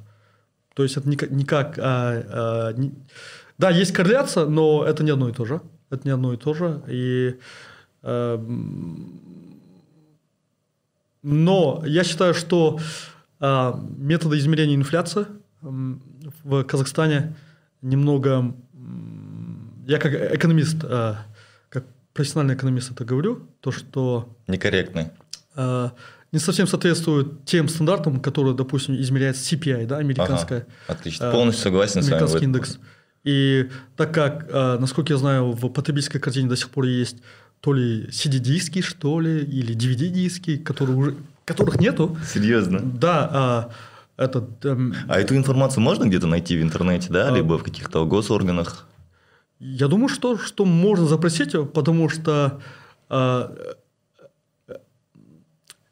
[0.76, 1.32] То есть это никак...
[1.32, 2.94] никак а, а, не...
[3.58, 5.62] Да, есть корреляция, но это не одно и то же.
[5.90, 6.82] Это не одно и то же.
[6.88, 7.36] И,
[8.04, 8.38] а,
[11.24, 12.80] но я считаю, что
[13.40, 15.26] методы измерения инфляции
[15.62, 17.36] в Казахстане
[17.82, 18.56] немного...
[19.88, 21.26] Я как экономист, а,
[21.70, 24.36] как профессиональный экономист это говорю, то, что...
[24.48, 25.08] Некорректный.
[25.56, 25.94] А,
[26.32, 30.68] не совсем соответствует тем стандартам, которые, допустим, измеряет CPI, да, американская.
[30.88, 32.44] Ага, отлично, полностью согласен с вами.
[32.44, 32.78] индекс.
[33.24, 34.48] И так как,
[34.80, 37.18] насколько я знаю, в потребительской корзине до сих пор есть
[37.62, 41.16] то ли CD-диски, что ли, или DVD-диски, которые уже
[41.50, 42.18] которых нету.
[42.26, 42.80] Серьезно?
[42.80, 43.30] Да.
[43.32, 43.70] А,
[44.18, 48.06] этот, эм, а эту информацию можно где-то найти в интернете, да, а, либо в каких-то
[48.06, 48.88] госорганах?
[49.60, 52.62] Я думаю, что, что можно запросить, потому что
[53.10, 53.52] а,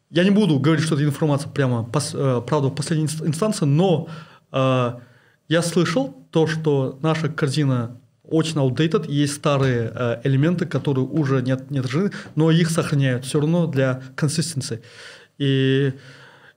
[0.09, 4.07] я не буду говорить, что эта информация прямо пос, а, правда в последней инстанции, но
[4.51, 5.01] а,
[5.49, 11.57] я слышал то, что наша корзина очень outdated, есть старые э, элементы, которые уже не,
[11.69, 14.81] не отражены, но их сохраняют все равно для консистенции.
[15.37, 15.93] И,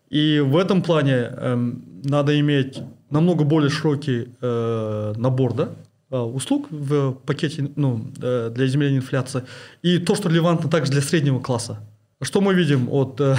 [0.08, 1.72] и в этом плане э,
[2.04, 5.68] надо иметь намного более широкий э, набор да,
[6.10, 9.42] э, услуг в пакете ну, э, для измерения инфляции.
[9.82, 11.80] И то, что релевантно также для среднего класса.
[12.22, 13.36] Что мы видим от, э,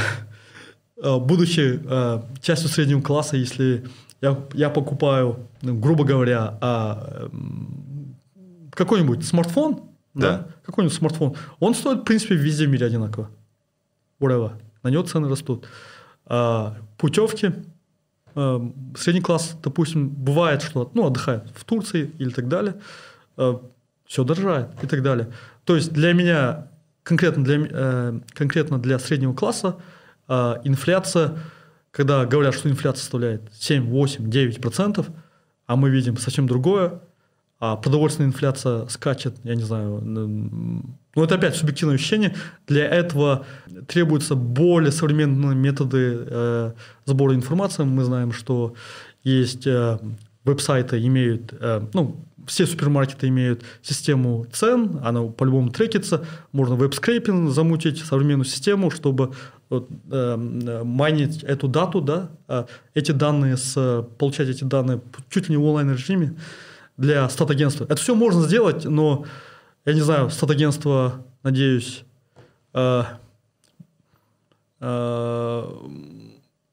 [0.98, 3.84] э будучи э, частью среднего класса, если
[4.22, 7.30] я, я покупаю, ну, грубо говоря, э,
[8.72, 9.82] какой-нибудь смартфон,
[10.14, 10.38] да.
[10.38, 13.30] да, какой-нибудь смартфон, он стоит, в принципе, везде в мире одинаково.
[14.20, 14.52] Whatever
[14.84, 15.68] на него цены растут.
[16.26, 17.54] А, путевки,
[18.36, 22.76] а, средний класс, допустим, бывает, что ну, отдыхает в Турции или так далее,
[23.38, 23.62] а,
[24.06, 25.32] все дорожает и так далее.
[25.64, 26.68] То есть для меня,
[27.04, 29.78] конкретно для, э, конкретно для среднего класса,
[30.28, 31.38] а, инфляция,
[31.92, 35.08] когда говорят, что инфляция составляет 7, 8, 9 процентов,
[35.66, 37.00] а мы видим совсем другое,
[37.62, 42.36] а продовольственная инфляция скачет, я не знаю, ну это опять субъективное ощущение.
[42.66, 43.46] Для этого
[43.88, 46.72] требуются более современные методы э,
[47.06, 47.84] сбора информации.
[47.84, 48.74] Мы знаем, что
[49.24, 50.00] есть э,
[50.44, 58.00] веб-сайты имеют, э, ну, все супермаркеты имеют систему цен, она по-любому трекится, можно веб-скрейпинг замутить,
[58.00, 59.34] современную систему, чтобы
[59.70, 65.56] вот, э, майнить эту дату, да, э, эти данные, с, получать эти данные чуть ли
[65.56, 66.34] не в онлайн-режиме
[67.02, 67.86] для стат-агентства.
[67.86, 69.26] Это все можно сделать, но,
[69.86, 72.04] я не знаю, стат-агентство, надеюсь,
[72.74, 73.04] э,
[74.80, 75.64] э,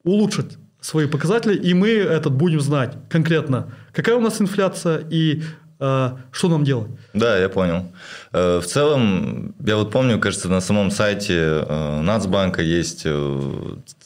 [0.03, 5.41] улучшит свои показатели, и мы этот будем знать конкретно, какая у нас инфляция и
[5.79, 6.91] э, что нам делать.
[7.13, 7.91] Да, я понял.
[8.31, 13.05] Э, в целом, я вот помню, кажется, на самом сайте э, Нацбанка есть,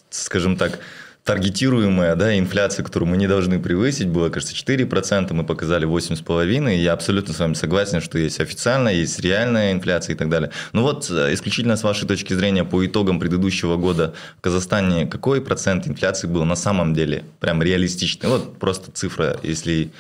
[0.10, 0.80] скажем так,
[1.24, 6.80] таргетируемая да, инфляция, которую мы не должны превысить, было, кажется, 4%, мы показали 8,5%, и
[6.80, 10.52] я абсолютно с вами согласен, что есть официальная, есть реальная инфляция и так далее.
[10.74, 15.42] Но вот э, исключительно с вашей точки зрения по итогам предыдущего года в Казахстане какой
[15.42, 18.28] процент инфляции был на самом деле прям реалистичный?
[18.28, 19.92] Вот просто цифра, если...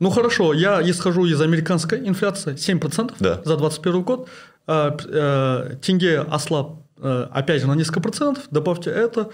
[0.00, 3.34] Ну хорошо, я исхожу из американской инфляции 7% да.
[3.36, 4.28] за 2021 год.
[4.66, 9.30] А, э, тенге ослаб, э, опять же, на несколько процентов, добавьте это,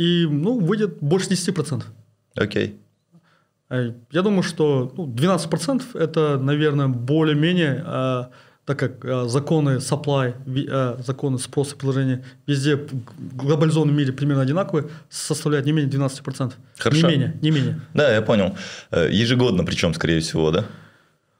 [0.00, 1.82] и ну, выйдет больше 10%.
[2.34, 2.80] Окей.
[3.68, 3.94] Okay.
[4.10, 8.24] Я думаю, что ну, 12% это, наверное, более-менее, э,
[8.64, 14.42] так как э, законы supply, э, законы спроса и предложения везде в глобализованном мире примерно
[14.42, 16.52] одинаковые, составляют не менее 12%.
[16.78, 17.06] Хорошо.
[17.06, 17.80] Не менее, не менее.
[17.92, 18.56] Да, я понял.
[18.90, 20.64] Э, ежегодно причем, скорее всего, да?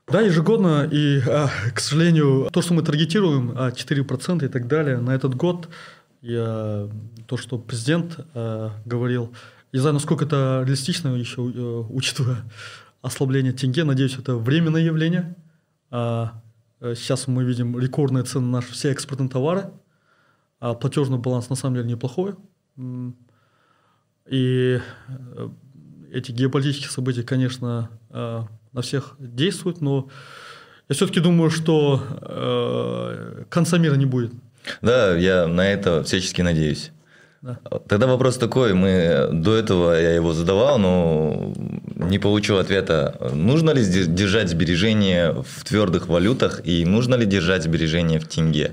[0.06, 0.86] Да, ежегодно.
[0.92, 5.68] И, э, к сожалению, то, что мы таргетируем, 4% и так далее, на этот год–
[6.22, 6.88] я,
[7.26, 9.34] то, что президент э, говорил,
[9.72, 12.38] не знаю, насколько это реалистично, еще э, учитывая
[13.02, 15.34] ослабление тенге, надеюсь, это временное явление.
[15.90, 16.42] А,
[16.80, 19.70] э, сейчас мы видим рекордные цены на наши все экспортные товары,
[20.58, 22.34] а платежный баланс на самом деле неплохой.
[24.26, 25.48] И э,
[26.12, 30.08] эти геополитические события, конечно, э, на всех действуют, но
[30.88, 34.32] я все-таки думаю, что конца мира не будет.
[34.82, 36.92] Да, я на это всячески надеюсь.
[37.42, 37.58] Да.
[37.88, 41.54] Тогда вопрос такой, мы до этого я его задавал, но
[41.96, 43.30] не получил ответа.
[43.32, 48.72] Нужно ли держать сбережения в твердых валютах и нужно ли держать сбережения в тенге?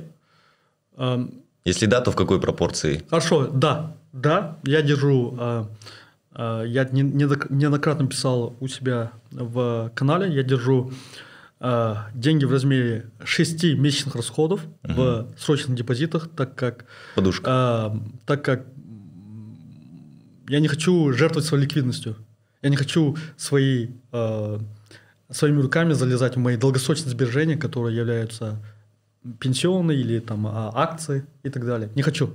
[0.98, 3.04] Um, Если да, то в какой пропорции?
[3.10, 5.38] Хорошо, да, да, я держу.
[5.40, 5.68] А,
[6.34, 11.27] а, я неоднократно писал у себя в канале, я держу э,
[11.60, 14.94] деньги в размере 6 месячных расходов угу.
[14.94, 17.92] в срочных депозитах, так как, Подушка.
[17.94, 18.66] Э, так как
[20.48, 22.16] я не хочу жертвовать своей ликвидностью.
[22.62, 24.60] Я не хочу свои, э,
[25.32, 28.62] своими руками залезать в мои долгосрочные сбережения, которые являются
[29.40, 31.90] пенсионные или там, акции и так далее.
[31.96, 32.34] Не хочу.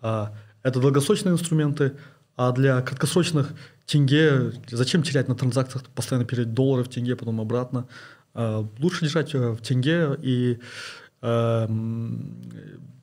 [0.00, 1.92] А, это долгосрочные инструменты,
[2.36, 3.52] а для краткосрочных
[3.86, 7.86] тенге зачем терять на транзакциях, постоянно перед доллары в тенге, потом обратно.
[8.34, 10.58] Э, лучше держать э, в тенге и
[11.20, 11.66] э,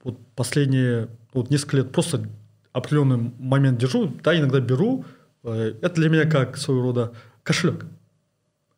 [0.03, 2.27] вот последние вот несколько лет просто
[2.71, 5.05] определенный момент держу, да, иногда беру.
[5.43, 7.13] Это для меня как своего рода
[7.43, 7.85] кошелек.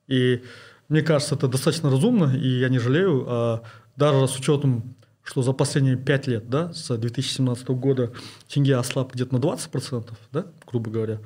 [0.07, 0.43] И
[0.89, 3.63] мне кажется, это достаточно разумно, и я не жалею, а
[3.95, 8.11] даже с учетом, что за последние пять лет, да, с 2017 года
[8.47, 11.19] тенге ослаб где-то на 20%, да, грубо говоря,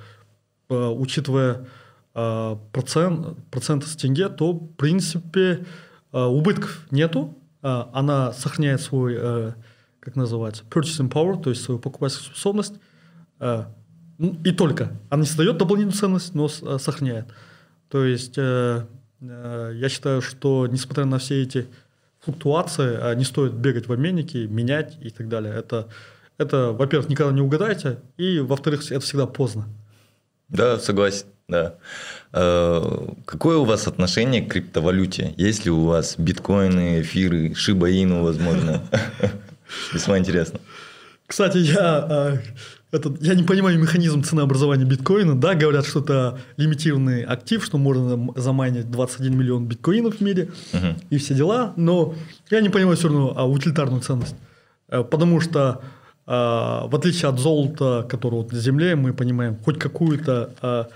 [0.70, 1.66] учитывая Э,
[2.16, 5.66] процент, процента с тенге, то, в принципе,
[6.14, 7.38] э, убытков нету.
[7.62, 9.18] Э, она сохраняет свой,
[10.00, 12.76] как называется, purchasing power, то есть свою покупательскую способность.
[13.40, 14.98] Ну, и только.
[15.10, 17.26] Она не создает дополнительную ценность, но сохраняет.
[17.90, 21.68] То есть я считаю, что несмотря на все эти
[22.22, 25.54] флуктуации, не стоит бегать в обменники, менять и так далее.
[25.54, 25.90] Это,
[26.38, 29.66] это во-первых, никогда не угадаете, и, во-вторых, это всегда поздно.
[30.48, 31.28] Да, согласен.
[31.48, 31.76] Да.
[32.34, 35.34] Э, какое у вас отношение к криптовалюте?
[35.38, 38.82] Есть ли у вас биткоины, эфиры, шибаину, возможно?
[39.94, 40.60] Весьма интересно.
[41.28, 42.38] Кстати, я, э,
[42.92, 45.36] этот, я не понимаю механизм ценообразования биткоина.
[45.36, 50.96] Да, говорят, что это лимитированный актив, что можно замайнить 21 миллион биткоинов в мире угу.
[51.12, 51.74] и все дела.
[51.76, 52.16] Но
[52.50, 54.36] я не понимаю все равно а, утилитарную ценность.
[54.90, 55.82] Э, потому что
[56.28, 60.90] в отличие от золота, которое вот на земле, мы понимаем хоть какую-то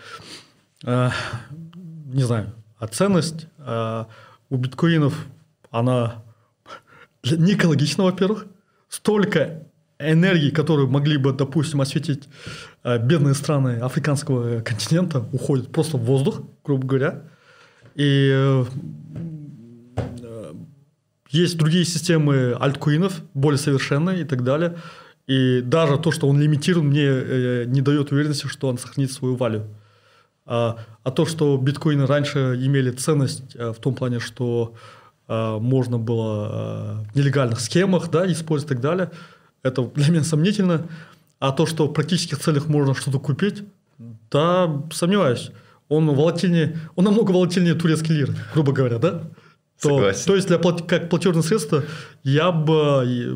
[0.84, 4.06] не знаю, а ценность э,
[4.50, 5.28] у биткоинов,
[5.72, 6.24] она
[7.24, 8.48] не экологична, во-первых.
[8.88, 9.64] Столько
[10.00, 12.28] энергии, которую могли бы, допустим, осветить
[12.84, 17.24] э, бедные страны африканского континента, уходит просто в воздух, грубо говоря.
[17.96, 18.66] И э,
[21.30, 24.78] есть другие системы альткоинов, более совершенные и так далее.
[25.28, 29.36] И даже то, что он лимитирован, мне э, не дает уверенности, что он сохранит свою
[29.36, 29.66] валю.
[30.52, 34.74] А, а то, что биткоины раньше имели ценность в том плане, что
[35.28, 39.12] можно было в нелегальных схемах да, использовать и так далее,
[39.62, 40.88] это для меня сомнительно.
[41.40, 43.64] А то, что в практических целях можно что-то купить,
[44.32, 45.52] да, сомневаюсь.
[45.88, 49.22] Он волатильнее, он намного волатильнее турецкий лир, грубо говоря, да?
[49.80, 51.84] То, то есть для как платежное средство
[52.24, 53.36] я бы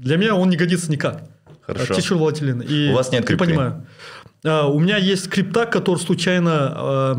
[0.00, 1.22] для меня он не годится никак.
[1.62, 1.94] Хорошо.
[1.94, 2.60] Чересчур волатилен.
[2.60, 3.46] И, У вас нет крипты?
[3.46, 3.86] понимаю.
[4.44, 6.50] А, у меня есть крипта, которая случайно...
[6.52, 7.14] А,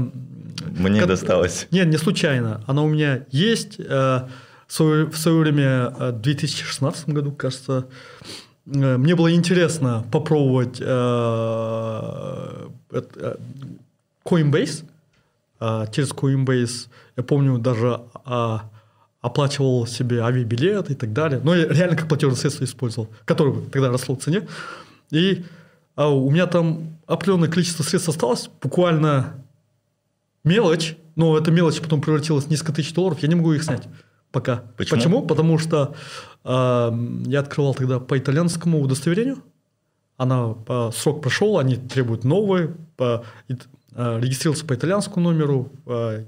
[0.78, 1.68] Мне как, досталось.
[1.72, 2.64] Нет, не случайно.
[2.68, 3.80] Она у меня есть.
[3.80, 4.30] А,
[4.68, 7.88] в свое, в свое время, в 2016 году, кажется,
[8.68, 10.86] Э, мне было интересно попробовать э,
[12.92, 13.36] э,
[14.26, 14.86] Coinbase.
[15.92, 18.00] Через Coinbase, я помню, даже
[19.22, 21.40] оплачивал себе авиабилет и так далее.
[21.44, 24.48] Но я реально как платежное средство использовал, которое тогда росло в цене.
[25.12, 25.46] И
[25.96, 29.44] у меня там определенное количество средств осталось, буквально
[30.44, 33.88] мелочь, но эта мелочь потом превратилась в несколько тысяч долларов, я не могу их снять
[34.32, 34.64] пока.
[34.78, 34.98] Почему?
[34.98, 35.22] Почему?
[35.28, 35.96] Потому что
[36.44, 39.44] я открывал тогда по итальянскому удостоверению.
[40.18, 40.56] Она,
[40.94, 42.76] срок прошел, они требуют новые.
[43.96, 45.72] регистрировался по итальянскому номеру,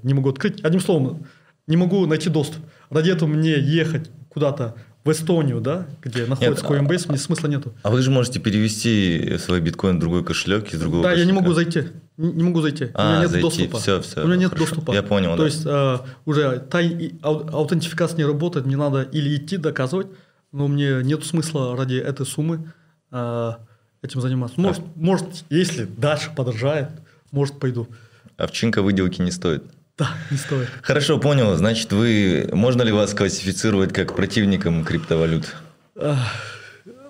[0.02, 0.62] не могу открыть.
[0.64, 1.26] Одним словом,
[1.66, 2.62] не могу найти доступ.
[2.90, 4.74] Ради этого мне ехать куда-то
[5.04, 7.74] в Эстонию, да, где находится нет, Coinbase, мне смысла нету.
[7.82, 11.26] А вы же можете перевести свой биткоин в другой кошелек из другого Да, кошелька.
[11.28, 11.84] я не могу зайти.
[12.16, 12.88] Не могу зайти.
[12.94, 13.42] А, у меня нет зайти.
[13.42, 13.78] доступа.
[13.78, 14.22] Все, все.
[14.22, 14.66] У меня нет хорошо.
[14.66, 14.92] доступа.
[14.92, 15.44] Я понял, То да.
[15.44, 16.78] есть э, уже та
[17.22, 20.06] аутентификация не работает, мне надо или идти доказывать,
[20.52, 22.72] но мне нет смысла ради этой суммы
[23.12, 23.52] э,
[24.00, 24.58] этим заниматься.
[24.58, 24.90] Может, а.
[24.96, 26.88] может, если дальше подорожает,
[27.30, 27.88] может, пойду.
[28.38, 29.64] Овчинка выделки не стоит.
[29.96, 30.68] Да, не стоит.
[30.82, 31.54] Хорошо, понял.
[31.56, 35.54] Значит, вы можно ли вас классифицировать как противником криптовалют?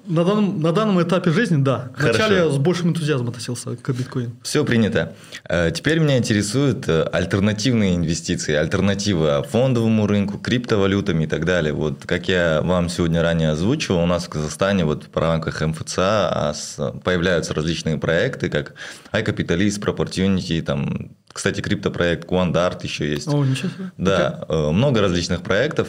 [0.07, 1.91] На данном, на данном этапе жизни, да.
[1.95, 2.19] Хорошо.
[2.19, 4.37] Вначале я с большим энтузиазмом относился к биткоину.
[4.43, 5.15] Все принято.
[5.49, 11.73] Э, теперь меня интересуют э, альтернативные инвестиции, альтернатива фондовому рынку, криптовалютам и так далее.
[11.73, 16.29] Вот как я вам сегодня ранее озвучивал, у нас в Казахстане вот в рамках МФЦА
[16.31, 16.55] а
[17.03, 18.75] появляются различные проекты, как
[19.13, 23.27] iCapitalist, Proportunity, там кстати, криптопроект Quandart еще есть.
[23.27, 23.91] О, ничего себе.
[23.99, 24.69] Да, okay.
[24.69, 25.89] Э, много различных проектов.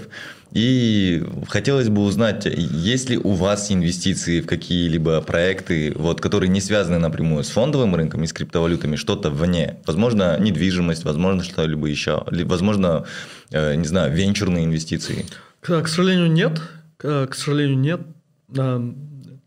[0.51, 6.61] И хотелось бы узнать, есть ли у вас инвестиции в какие-либо проекты, вот, которые не
[6.61, 9.77] связаны напрямую с фондовым рынком и с криптовалютами, что-то вне?
[9.85, 13.05] Возможно, недвижимость, возможно, что-либо еще, возможно,
[13.51, 15.27] э, не знаю, венчурные инвестиции?
[15.61, 16.59] К, к сожалению, нет.
[16.97, 18.01] К, к сожалению, нет.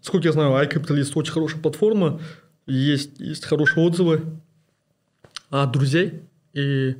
[0.01, 2.20] Сколько я знаю, iCapitalist очень хорошая платформа,
[2.68, 4.22] есть, есть хорошие отзывы
[5.51, 6.22] от друзей.
[6.53, 6.96] И,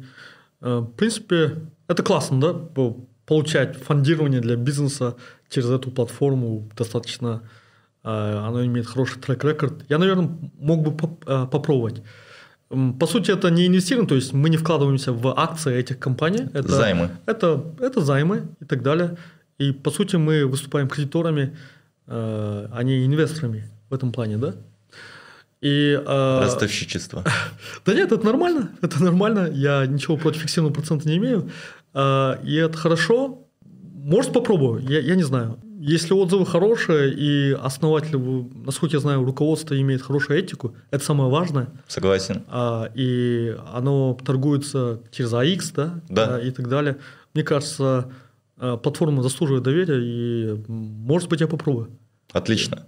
[0.61, 2.93] э, в принципе, это классно, да,
[3.27, 5.17] получать фондирование для бизнеса
[5.49, 7.43] через эту платформу достаточно,
[8.05, 9.85] э, оно имеет хороший трек-рекорд.
[9.89, 12.03] Я, наверное, мог бы э, попробовать.
[12.69, 16.49] По сути, это не инвестирование, то есть мы не вкладываемся в акции этих компаний.
[16.53, 17.11] Это, займы.
[17.25, 19.17] Это, это займы и так далее.
[19.57, 21.57] И, по сути, мы выступаем кредиторами,
[22.07, 24.55] а не инвесторами в этом плане, да?
[25.61, 27.25] И, э, Ростовщичество.
[27.85, 28.71] Да нет, это нормально.
[28.83, 29.51] Это нормально.
[29.53, 31.51] Я ничего против фиксированного процента не имею.
[31.95, 33.45] Э, и это хорошо.
[33.63, 34.83] Может, попробую.
[34.89, 35.59] Я, я не знаю.
[35.81, 38.19] Если отзывы хорошие, и основатель,
[38.65, 41.69] насколько я знаю, руководство имеет хорошую этику, это самое важное.
[41.87, 42.45] Согласен.
[42.49, 46.01] А, и оно торгуется через AX, да?
[46.09, 46.37] Да.
[46.37, 46.99] А, и так далее.
[47.33, 48.11] Мне кажется,
[48.57, 51.91] а, платформа заслуживает доверия, и, может быть, я попробую.
[52.33, 52.87] Отлично.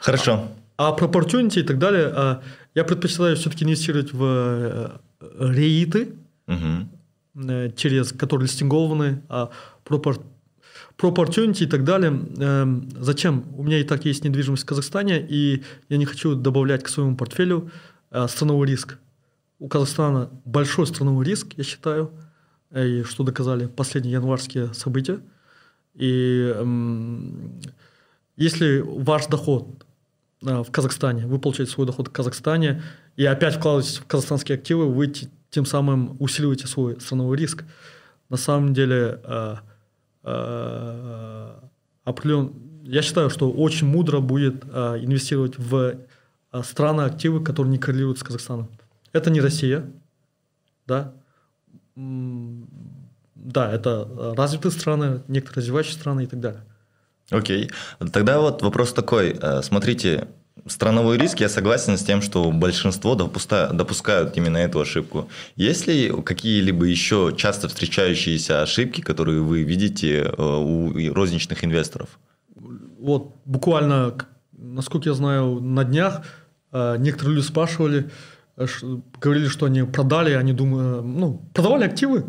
[0.00, 0.32] Хорошо.
[0.32, 2.42] А про opportunity и так далее, а,
[2.74, 4.98] я предпочитаю все-таки инвестировать в э,
[5.38, 6.14] реиты,
[6.46, 7.72] угу.
[7.74, 9.50] через которые листингованы, а
[9.84, 12.20] про, про opportunity и так далее.
[12.38, 13.44] Эм, зачем?
[13.56, 17.16] У меня и так есть недвижимость в Казахстане, и я не хочу добавлять к своему
[17.16, 17.70] портфелю
[18.10, 18.98] э, страновой риск.
[19.58, 22.10] У Казахстана большой страновой риск, я считаю,
[22.74, 25.20] и что доказали последние январские события.
[25.94, 27.58] И эм,
[28.36, 29.85] если ваш доход
[30.42, 32.82] в Казахстане, вы получаете свой доход в Казахстане,
[33.16, 35.12] и опять вкладываетесь в казахстанские активы, вы
[35.50, 37.64] тем самым усиливаете свой страновой риск.
[38.28, 39.54] На самом деле, э,
[40.24, 41.54] э,
[42.04, 42.52] определен...
[42.84, 45.96] я считаю, что очень мудро будет инвестировать в
[46.62, 48.68] страны, активы, которые не коррелируют с Казахстаном.
[49.12, 49.90] Это не Россия,
[50.86, 51.14] да,
[51.94, 56.62] да, это развитые страны, некоторые развивающие страны и так далее.
[57.30, 57.70] Окей.
[58.12, 59.36] Тогда вот вопрос такой.
[59.40, 60.28] Э, смотрите,
[60.66, 65.28] страновой риск, я согласен с тем, что большинство допускают именно эту ошибку.
[65.56, 72.08] Есть ли какие-либо еще часто встречающиеся ошибки, которые вы видите э, у розничных инвесторов?
[72.98, 74.14] Вот буквально,
[74.52, 76.22] насколько я знаю, на днях
[76.72, 78.10] э, некоторые люди спрашивали,
[79.20, 82.24] говорили, что они продали, они думали, ну, продавали активы,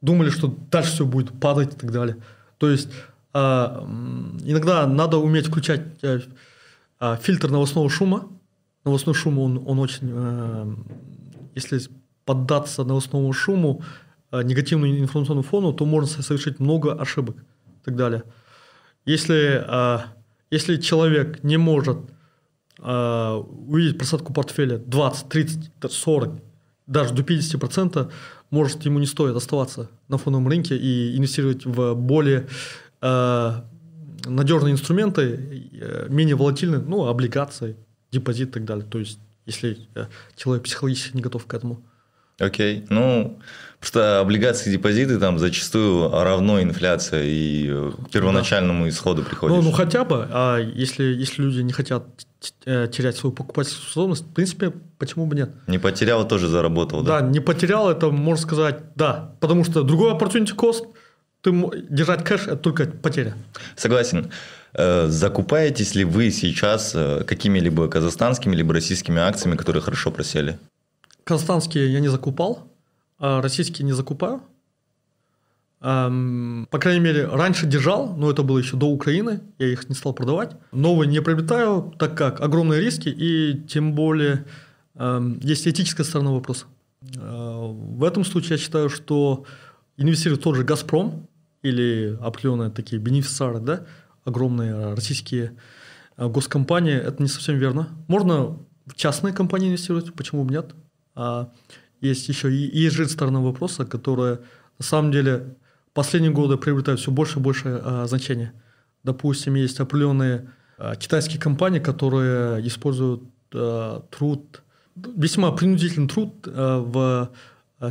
[0.00, 2.16] думали, что дальше все будет падать и так далее.
[2.58, 2.88] То есть
[3.32, 6.20] иногда надо уметь включать э,
[6.98, 8.28] а, фильтр новостного шума.
[8.84, 10.74] Новостной шум, он, он очень, э,
[11.54, 11.80] если
[12.24, 13.82] поддаться новостному шуму,
[14.32, 18.22] э, негативному информационному фону, то можно совершить много ошибок и так далее.
[19.04, 20.06] Если, а,
[20.50, 21.98] если человек не может
[22.80, 26.40] увидеть просадку портфеля 20, 30, 40,
[26.86, 28.12] даже до 50%,
[28.50, 32.46] может, ему не стоит оставаться на фоновом рынке и инвестировать в более
[34.26, 37.76] надежные инструменты, э, менее волатильные, ну, облигации,
[38.10, 38.84] депозит и так далее.
[38.88, 41.82] То есть, если э, человек психологически не готов к этому.
[42.38, 42.80] Окей.
[42.80, 42.86] Okay.
[42.88, 43.40] Ну,
[43.80, 48.90] просто облигации и депозиты там зачастую равно инфляция и э, к первоначальному да.
[48.90, 49.56] исходу приходишь.
[49.56, 50.28] Ну, ну, хотя бы.
[50.30, 52.04] А если, если люди не хотят
[52.64, 55.50] терять свою покупательскую способность, в принципе, почему бы нет?
[55.66, 57.20] Не потерял, тоже заработал, да?
[57.20, 59.34] Да, не потерял, это можно сказать, да.
[59.40, 60.84] Потому что другой opportunity cost–
[61.50, 63.34] ты держать кэш– это только потеря.
[63.76, 64.30] Согласен.
[64.74, 70.58] Э, закупаетесь ли вы сейчас э, какими-либо казахстанскими либо российскими акциями, которые хорошо просели?
[71.24, 72.70] Казахстанские я не закупал,
[73.18, 74.42] а российские не закупаю.
[75.80, 80.12] По крайней мере, раньше держал, но это было еще до Украины, я их не стал
[80.12, 80.56] продавать.
[80.72, 84.44] Новые не приобретаю, так как огромные риски и тем более
[85.40, 86.66] есть этическая сторона вопроса.
[87.16, 89.44] Э, в этом случае я считаю, что
[89.96, 91.27] инвестирует тот же «Газпром»
[91.62, 93.86] или определенные такие бенефициары, да,
[94.24, 95.56] огромные российские
[96.16, 97.88] э, госкомпании, это не совсем верно.
[98.06, 100.74] Можно в частные компании инвестировать, почему бы нет?
[101.14, 101.52] А
[102.00, 104.40] есть еще и ESG сторона вопроса, которая
[104.78, 105.56] на самом деле
[105.92, 108.52] последние годы приобретает все больше и больше а, значения.
[109.02, 114.62] Допустим, есть определенные а, китайские компании, которые используют а, труд,
[114.94, 117.30] весьма принудительный труд а, в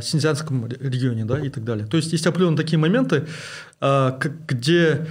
[0.02, 1.86] Синьцзянском регионе да, и так далее.
[1.86, 3.26] То есть есть определенные такие моменты,
[3.80, 5.06] э, где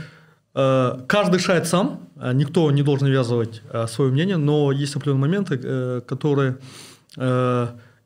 [0.53, 6.57] э, каждый решает сам, никто не должен навязывать свое мнение, но есть определенные моменты, которые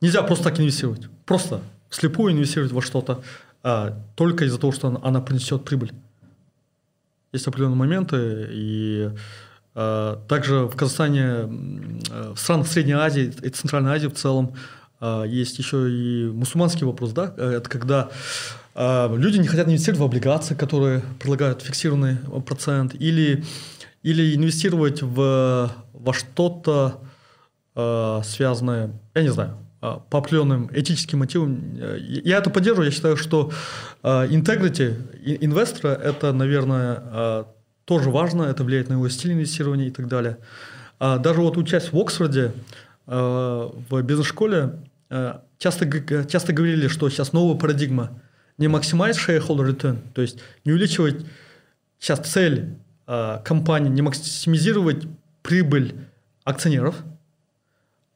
[0.02, 1.08] нельзя просто так инвестировать.
[1.26, 3.22] Просто слепую инвестировать во что-то
[4.16, 5.94] только из-за того, что она принесет прибыль.
[7.32, 9.12] Есть определенные моменты, и
[9.74, 11.46] также в Казахстане,
[12.34, 14.54] в странах Средней Азии и Центральной Азии в целом
[15.02, 18.10] есть еще и мусульманский вопрос, да, э, это когда
[18.76, 23.44] а, люди не хотят инвестировать в облигации, которые предлагают фиксированный процент, или,
[24.04, 27.02] или инвестировать в, во что-то
[27.76, 31.60] а, связанное, я не знаю, по определенным этическим мотивам.
[31.98, 32.86] Я это поддерживаю.
[32.86, 33.52] Я считаю, что
[34.04, 34.94] integrity
[35.44, 37.48] инвестора– это, наверное,
[37.86, 38.44] тоже важно.
[38.44, 40.38] Это влияет на его стиль инвестирования и так далее.
[41.00, 42.52] Даже вот учась в Оксфорде,
[43.08, 44.91] в бизнес-школе, Э,
[45.58, 48.22] часто, часто говорили, что сейчас новая парадигма
[48.58, 51.26] не maximize shareholder return, то есть не увеличивать
[52.00, 52.76] сейчас цель
[53.08, 55.08] э, компании, не максимизировать
[55.42, 55.96] прибыль
[56.44, 56.96] акционеров,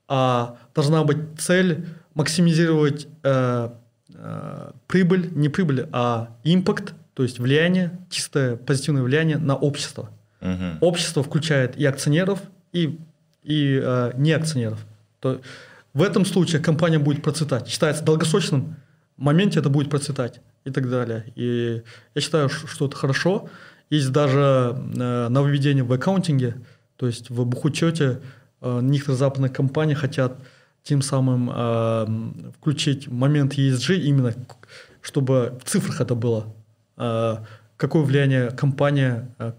[0.08, 3.70] а должна быть цель максимизировать э,
[4.14, 10.10] э, прибыль, не прибыль, а импакт, то есть влияние, чистое позитивное влияние на общество.
[10.42, 10.86] Угу.
[10.86, 12.42] Общество включает и акционеров,
[12.72, 13.00] и,
[13.44, 14.86] и э, не акционеров.
[15.20, 15.42] То,
[15.96, 17.68] в этом случае компания будет процветать.
[17.70, 18.76] Считается долгосрочном
[19.16, 21.32] моменте это будет процветать и так далее.
[21.36, 21.82] И
[22.14, 23.50] я считаю, что это хорошо.
[23.90, 26.58] Есть даже э, нововведение в аккаунтинге,
[26.98, 28.20] то есть в бухучете
[28.62, 30.38] э, некоторые западные компании хотят
[30.84, 34.34] тем самым э, включить момент ESG именно,
[35.02, 36.54] чтобы в цифрах это было.
[36.98, 37.38] Э,
[37.78, 39.54] какое влияние компания Э,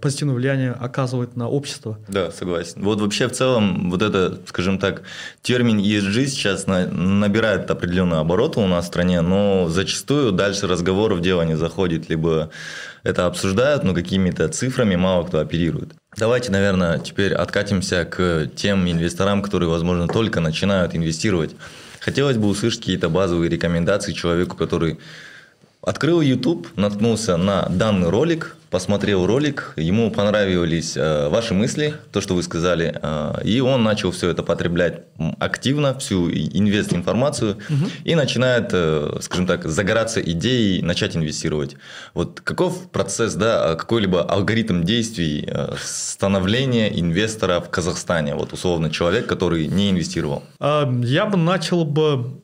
[0.00, 1.98] позитивное влияние оказывает на общество.
[2.08, 2.82] Да, согласен.
[2.82, 5.02] Вот вообще в целом вот это, скажем так,
[5.42, 11.20] термин ESG сейчас на, набирает определенные обороты у нас в стране, но зачастую дальше разговоров
[11.20, 12.50] дело не заходит, либо
[13.02, 15.90] это обсуждают, но какими-то цифрами мало кто оперирует.
[16.16, 21.54] Давайте, наверное, теперь откатимся к тем инвесторам, которые, возможно, только начинают инвестировать.
[22.00, 24.98] Хотелось бы услышать какие-то базовые рекомендации человеку, который
[25.86, 32.34] Открыл YouTube, наткнулся на данный ролик, посмотрел ролик, ему понравились э, ваши мысли, то, что
[32.34, 35.04] вы сказали, э, и он начал все это потреблять
[35.38, 37.86] активно, всю инвест-информацию, угу.
[38.04, 41.76] и начинает, э, скажем так, загораться идеей начать инвестировать.
[42.12, 45.48] Вот каков процесс, да, какой-либо алгоритм действий
[45.82, 50.42] становления инвестора в Казахстане, вот условно человек, который не инвестировал?
[50.60, 52.42] Я бы начал бы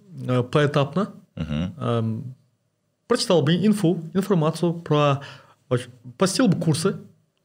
[0.51, 1.11] поэтапно.
[1.37, 2.35] Угу
[3.13, 5.21] прочитал бы инфу, информацию про...
[6.19, 6.97] Посетил бы курсы,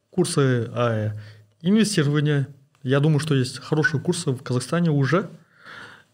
[0.10, 1.12] курсы э,
[1.62, 2.48] инвестирования.
[2.84, 5.30] Я думаю, что есть хорошие курсы в Казахстане уже.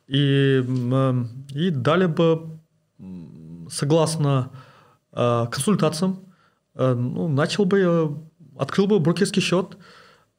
[0.07, 2.59] И, э, и дали бы,
[3.69, 4.51] согласно
[5.11, 6.19] э, консультациям,
[6.75, 8.17] э, ну, начал бы,
[8.57, 9.77] открыл бы брокерский счет.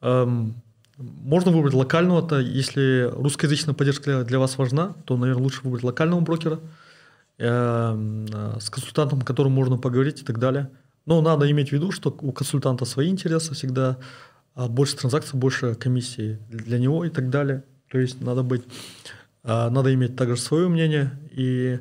[0.01, 0.63] Эм,
[0.99, 6.21] можно выбрать локального, то если русскоязычная поддержка для вас важна, то, наверное, лучше выбрать локального
[6.21, 6.61] брокера
[7.37, 10.71] с консультантом, с которым можно поговорить и так далее.
[11.07, 13.99] Но надо иметь в виду, что у консультанта свои интересы всегда,
[14.55, 17.65] а больше транзакций, больше комиссии для него и так далее.
[17.91, 18.65] То есть надо быть
[19.45, 21.79] а, надо иметь также свое мнение, и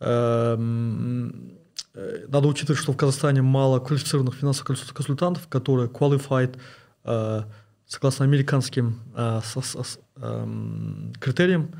[0.00, 1.58] эм,
[1.94, 6.58] э, надо учитывать, что в Казахстане мало квалифицированных финансовых консультантов, которые qualified
[7.04, 7.42] э,
[7.86, 9.84] согласно американским э, со, со,
[10.16, 10.46] э,
[11.18, 11.70] критериям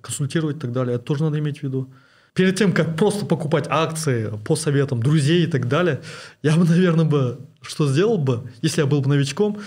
[0.00, 0.96] консультировать и так далее.
[0.96, 1.92] Это тоже надо иметь в виду.
[2.34, 6.02] Перед тем, как просто покупать акции по советам друзей и так далее,
[6.42, 9.60] я бы, наверное, бы, что сделал бы, если я был бы новичком,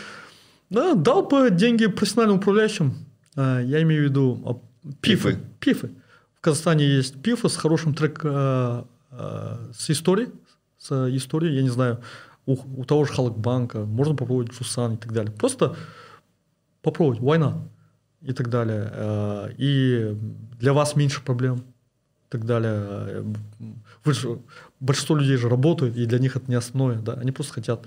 [0.70, 2.94] да, дал бы деньги профессиональным управляющим.
[3.38, 4.62] Э, я имею в виду
[5.02, 5.40] Пифы.
[5.62, 5.92] Пифы.
[6.36, 8.84] В Казахстане есть пифы с хорошим трек э,
[9.74, 10.30] с историей,
[10.78, 12.02] с историей, я не знаю,
[12.46, 15.32] у, у того же Халкбанка, можно попробовать Жусан и так далее.
[15.32, 15.76] Просто
[16.82, 17.62] попробовать, why not?
[18.22, 19.54] И так далее.
[19.58, 20.16] И
[20.60, 21.64] для вас меньше проблем
[22.30, 23.24] так далее.
[24.04, 24.40] Вы же,
[24.80, 27.86] большинство людей же работают, и для них это не основное, да, они просто хотят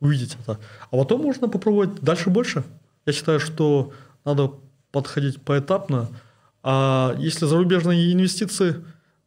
[0.00, 0.58] увидеть это.
[0.90, 2.64] А потом можно попробовать дальше больше.
[3.06, 3.92] Я считаю, что
[4.24, 4.52] надо
[4.90, 6.08] подходить поэтапно,
[6.62, 8.76] а если зарубежные инвестиции,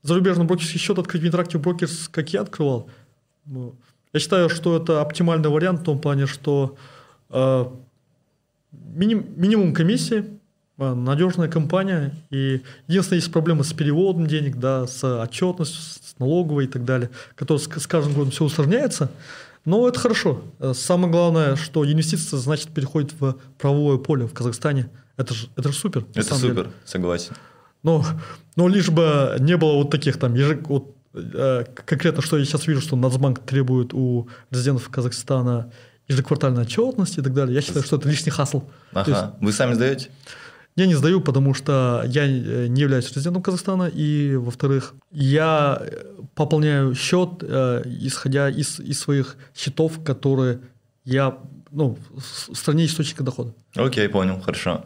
[0.03, 2.89] зарубежный брокерский счет открыть в Interactive Brokers, как я открывал,
[3.45, 3.75] ну,
[4.13, 6.77] я считаю, что это оптимальный вариант в том плане, что
[7.29, 7.65] э,
[8.71, 10.39] миним, минимум комиссии,
[10.77, 16.67] надежная компания, и единственное, есть проблемы с переводом денег, да, с отчетностью, с налоговой и
[16.67, 19.09] так далее, которая с, каждым годом все усложняется,
[19.63, 20.41] но это хорошо.
[20.59, 25.71] Э, самое главное, что инвестиции, значит, переходят в правовое поле в Казахстане– это же это
[25.71, 26.05] ж супер.
[26.13, 26.69] Это супер, деле.
[26.83, 27.33] согласен.
[27.83, 28.03] Но,
[28.55, 32.67] но лишь бы не было вот таких там ежек, вот, э, конкретно, что я сейчас
[32.67, 35.71] вижу, что Нацбанк требует у резидентов Казахстана
[36.07, 37.55] ежеквартальной отчетности и так далее.
[37.55, 38.63] Я считаю, что это лишний хасл.
[38.91, 39.11] Ага.
[39.11, 40.09] Есть, Вы сами сдаете?
[40.75, 45.81] Я не сдаю, потому что я э, не являюсь резидентом Казахстана, и, во-вторых, я
[46.33, 50.59] пополняю счет, э, исходя из, из своих счетов, которые
[51.05, 51.37] я
[51.71, 51.97] ну,
[52.49, 53.53] в стране источника дохода.
[53.75, 54.83] Окей, понял, хорошо.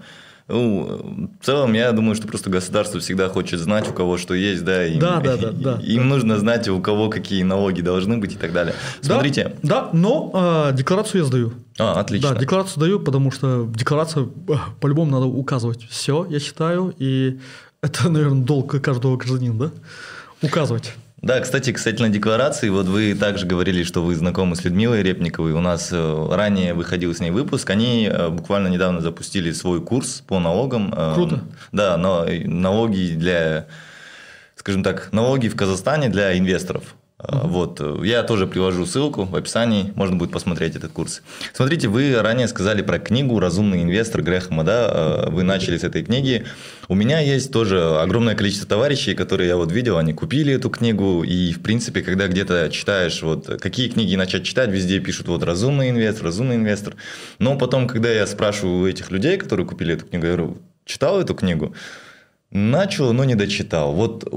[0.50, 4.66] Ну, в целом, я думаю, что просто государство всегда хочет знать, у кого что есть,
[4.66, 6.04] да, им, да, да, да, да, им да.
[6.04, 8.74] нужно знать, у кого какие налоги должны быть и так далее.
[9.02, 9.56] Смотрите.
[9.62, 11.54] Да, да но э, декларацию я сдаю.
[11.78, 12.34] А, отлично.
[12.34, 14.34] Да, декларацию даю, потому что декларацию
[14.80, 17.39] по-любому надо указывать все, я считаю, и
[17.82, 19.72] это, наверное, долг каждого гражданина, да,
[20.41, 20.93] указывать.
[21.22, 25.51] Да, кстати, касательно декларации, вот вы также говорили, что вы знакомы с Людмилой Репниковой.
[25.51, 27.70] У нас э, ранее выходил с ней выпуск.
[27.70, 30.93] Они э, буквально недавно запустили свой курс по налогам.
[30.95, 31.41] Э, Круто.
[31.74, 33.67] Да, но налоги для,
[34.55, 36.95] скажем так, налоги в Казахстане для инвесторов.
[37.22, 37.47] Uh-huh.
[37.47, 41.22] Вот, я тоже привожу ссылку в описании, можно будет посмотреть этот курс.
[41.51, 46.45] Смотрите, вы ранее сказали про книгу «Разумный инвестор» Грэхэма, да, вы начали с этой книги.
[46.88, 51.24] У меня есть тоже огромное количество товарищей, которые я вот видел, они купили эту книгу,
[51.24, 55.89] и, в принципе, когда где-то читаешь, вот, какие книги начать читать, везде пишут, вот, «Разумный
[55.89, 56.95] инвестор», «Разумный инвестор».
[57.38, 61.20] Но потом, когда я спрашиваю у этих людей, которые купили эту книгу, я говорю, читал
[61.20, 61.76] эту книгу?
[62.52, 63.93] Начал, но не дочитал.
[63.93, 64.28] Вот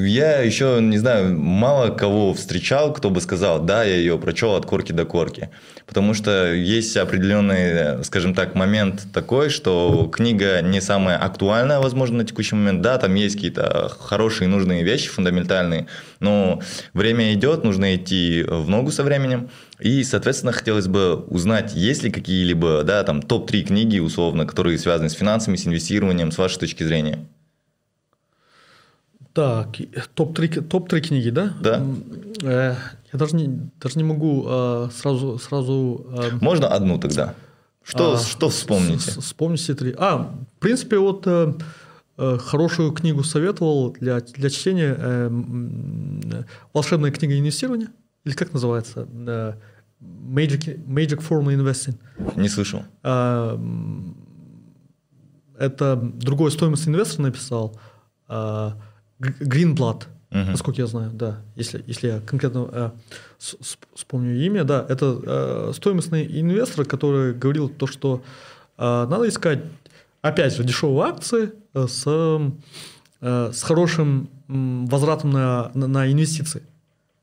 [0.00, 4.64] я еще, не знаю, мало кого встречал, кто бы сказал, да, я ее прочел от
[4.64, 5.50] корки до корки.
[5.86, 12.24] Потому что есть определенный, скажем так, момент такой, что книга не самая актуальная, возможно, на
[12.24, 12.80] текущий момент.
[12.80, 15.88] Да, там есть какие-то хорошие, нужные вещи, фундаментальные,
[16.20, 16.62] но
[16.94, 19.50] время идет, нужно идти в ногу со временем.
[19.78, 25.10] И, соответственно, хотелось бы узнать, есть ли какие-либо, да, там, топ-3 книги, условно, которые связаны
[25.10, 27.26] с финансами, с инвестированием, с вашей точки зрения.
[29.38, 29.76] Так,
[30.14, 31.54] топ-3 топ книги, да?
[31.60, 31.86] Да.
[32.42, 32.74] Э,
[33.12, 35.38] я даже не, даже не могу э, сразу...
[35.38, 37.36] сразу э, Можно одну тогда?
[37.84, 39.12] Что, а, что вспомните?
[39.20, 39.94] Вспомните три.
[39.96, 41.54] А, в принципе, вот э,
[42.16, 45.30] э, хорошую книгу советовал для, для чтения э,
[46.74, 47.90] «Волшебная книга инвестирования».
[48.24, 49.06] Или как называется?
[50.00, 51.94] Magic, Magic Formula Investing.
[52.34, 52.82] Не слышал.
[53.04, 53.56] Э,
[55.56, 57.78] это другой стоимость инвестор написал.
[58.28, 58.72] Э,
[59.20, 60.50] Greenblatt, uh-huh.
[60.50, 62.90] насколько я знаю, да, если, если я конкретно э,
[63.94, 68.22] вспомню имя, да, это э, стоимостный инвестор, который говорил то, что
[68.76, 69.60] э, надо искать,
[70.22, 72.04] опять же, дешевые акции э, с,
[73.20, 76.62] э, с хорошим возвратом на, на, на инвестиции.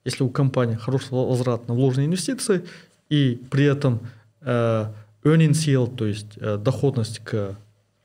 [0.03, 2.63] Если у компании хороший возврат на вложенные инвестиции,
[3.09, 3.99] и при этом
[4.41, 4.85] э,
[5.23, 7.55] earnings yield, то есть э, доходность к,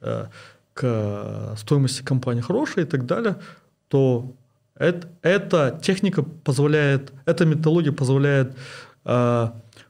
[0.01, 0.27] э,
[0.73, 3.37] к стоимости компании хорошая и так далее,
[3.91, 4.33] то
[4.77, 8.57] это, эта техника позволяет, эта методология позволяет
[9.05, 9.11] э,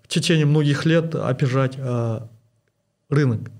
[0.02, 2.20] в течение многих лет опережать э,
[3.10, 3.50] рынок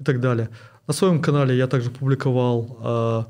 [0.00, 0.50] и так далее.
[0.86, 3.24] На своем канале я также публиковал э,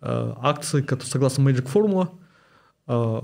[0.00, 2.08] э, акции, которые согласно Magic Formula.
[2.88, 3.20] Э,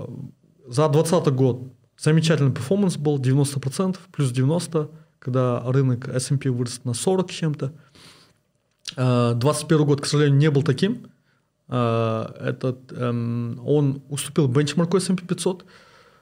[0.67, 7.31] за 2020 год замечательный перформанс был, 90%, плюс 90%, когда рынок S&P вырос на 40
[7.31, 7.73] чем-то.
[8.95, 11.09] 2021 год, к сожалению, не был таким.
[11.69, 15.65] Этот, эм, он уступил бенчмарку S&P 500,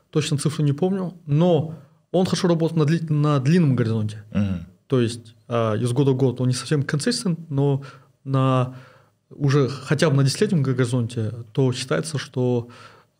[0.09, 1.73] точно цифру не помню, но
[2.11, 4.23] он хорошо работал на, дли, на длинном горизонте.
[4.31, 4.59] Mm-hmm.
[4.87, 7.81] То есть э, из года в год он не совсем консистент, но
[8.23, 8.75] на
[9.29, 12.69] уже хотя бы на десятилетнем горизонте, то считается, что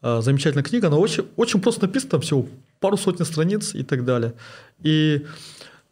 [0.01, 2.47] э, замечательная книга, она очень, очень просто написана, там всего
[2.79, 4.33] пару сотен страниц и так далее.
[4.81, 5.25] И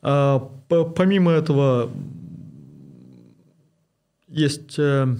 [0.02, 1.90] э, помимо этого
[4.28, 5.16] есть э, э,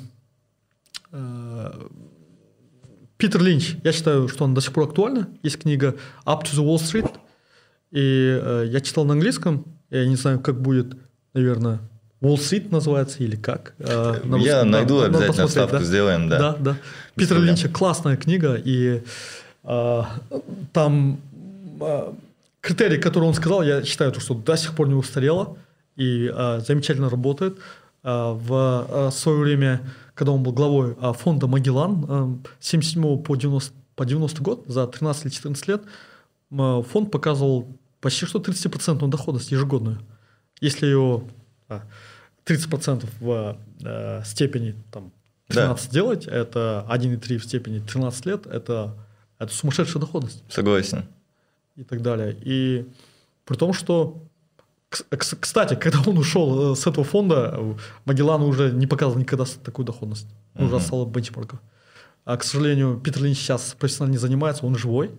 [3.18, 5.30] Питер Линч, я считаю, что он до сих пор актуальна.
[5.42, 5.96] Есть книга
[6.26, 7.10] Up to the Wall Street,
[7.92, 10.98] и э, я читал на английском, я не знаю, как будет,
[11.34, 11.80] наверное,
[12.22, 13.74] Wall Street называется или как.
[13.80, 14.72] Э, Я русском.
[14.72, 15.84] найду, да, обязательно вставку да?
[15.84, 16.40] сделаем, да.
[16.40, 16.78] Да, да.
[17.16, 19.02] Питер Линча классная книга, и
[19.64, 20.02] э,
[20.74, 21.20] там
[21.80, 22.14] э,
[22.60, 25.58] критерий, который он сказал, я считаю, что до сих пор не устарело
[25.96, 27.58] и э, замечательно работает.
[28.04, 29.82] Э, в э, свое время,
[30.16, 34.88] когда он был главой э, фонда Магеллан, э, 77 по 90, по 90 год, за
[34.88, 35.84] 13 или 14 лет,
[36.52, 37.68] э, фонд показывал
[38.00, 40.00] почти что 30% доходность ежегодную.
[40.62, 41.28] Если его
[41.68, 41.84] а,
[42.46, 43.58] 30% в
[44.24, 45.12] степени там,
[45.48, 45.94] 13 да.
[45.94, 48.96] делать, это 1,3 в степени 13 лет, это,
[49.38, 50.44] это сумасшедшая доходность.
[50.50, 51.06] Согласен.
[51.76, 52.38] И так далее.
[52.42, 52.88] И
[53.44, 54.24] при том, что
[54.90, 57.60] кстати, когда он ушел э, с этого фонда,
[58.06, 60.28] Магеллан уже не показывал никогда такую доходность.
[60.56, 60.76] Он uh-huh.
[60.76, 61.60] уже стал бенчмарком.
[62.24, 65.12] А, к сожалению, Питер Линч сейчас профессионально не занимается, он живой.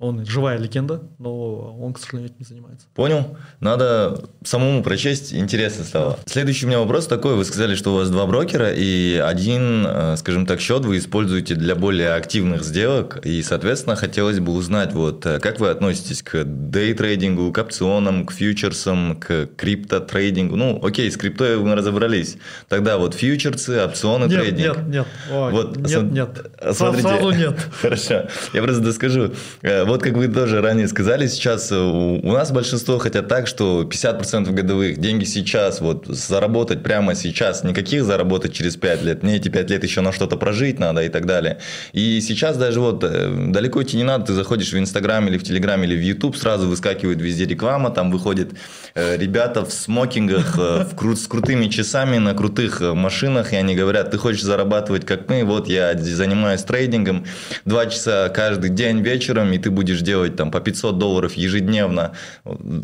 [0.00, 2.86] Он живая легенда, но он, к сожалению, этим не занимается.
[2.94, 3.36] Понял.
[3.60, 6.18] Надо самому прочесть, интересно стало.
[6.24, 7.34] Следующий у меня вопрос такой.
[7.34, 11.54] Вы сказали, что у вас два брокера, и один, э, скажем так, счет вы используете
[11.54, 13.18] для более активных сделок.
[13.26, 18.32] И, соответственно, хотелось бы узнать, вот, э, как вы относитесь к дейтрейдингу, к опционам, к
[18.32, 20.56] фьючерсам, к криптотрейдингу?
[20.56, 22.38] Ну, окей, с криптой мы разобрались.
[22.68, 24.76] Тогда вот фьючерсы, опционы, нет, трейдинг.
[24.78, 26.14] Нет, нет, Ой, вот, нет, см...
[26.14, 26.50] нет.
[26.74, 27.08] Смотрите.
[27.08, 27.58] Сразу нет.
[27.82, 28.28] Хорошо.
[28.54, 32.98] Я просто доскажу э, вот как вы тоже ранее сказали, сейчас э, у нас большинство
[32.98, 39.02] хотят так, что 50% годовых деньги сейчас, вот заработать прямо сейчас, никаких заработать через 5
[39.02, 41.58] лет, мне эти 5 лет еще на что-то прожить надо и так далее.
[41.92, 45.42] И сейчас даже вот э, далеко идти не надо, ты заходишь в Инстаграм или в
[45.42, 48.50] Телеграм или в Ютуб, сразу выскакивает везде реклама, там выходят
[48.94, 54.12] э, ребята в смокингах в кру- с крутыми часами на крутых машинах, и они говорят,
[54.12, 57.26] ты хочешь зарабатывать как мы, вот я занимаюсь трейдингом,
[57.64, 62.12] два часа каждый день вечером, и ты будешь будешь делать там по 500 долларов ежедневно,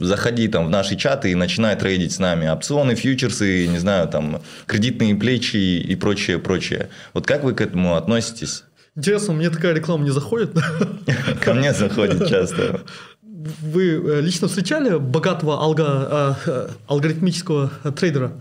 [0.00, 2.48] заходи там в наши чаты и начинай трейдить с нами.
[2.48, 6.88] Опционы, фьючерсы, не знаю, там кредитные плечи и прочее, прочее.
[7.12, 8.64] Вот как вы к этому относитесь?
[8.96, 10.56] Интересно, мне такая реклама не заходит?
[11.44, 12.80] Ко мне заходит часто.
[13.20, 15.84] Вы э, лично встречали богатого алго,
[16.46, 18.32] э, э, алгоритмического трейдера?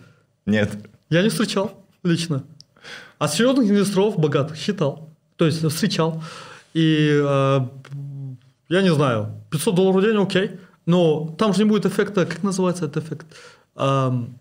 [0.45, 0.71] Нет.
[1.09, 2.43] Я не встречал лично.
[3.19, 5.09] А серьезных инвесторов богатых считал.
[5.35, 6.23] То есть встречал.
[6.73, 7.21] И
[8.69, 10.51] я не знаю, 500 долларов в день, окей,
[10.85, 13.25] но там же не будет эффекта, как называется этот эффект?
[13.75, 14.37] Эм,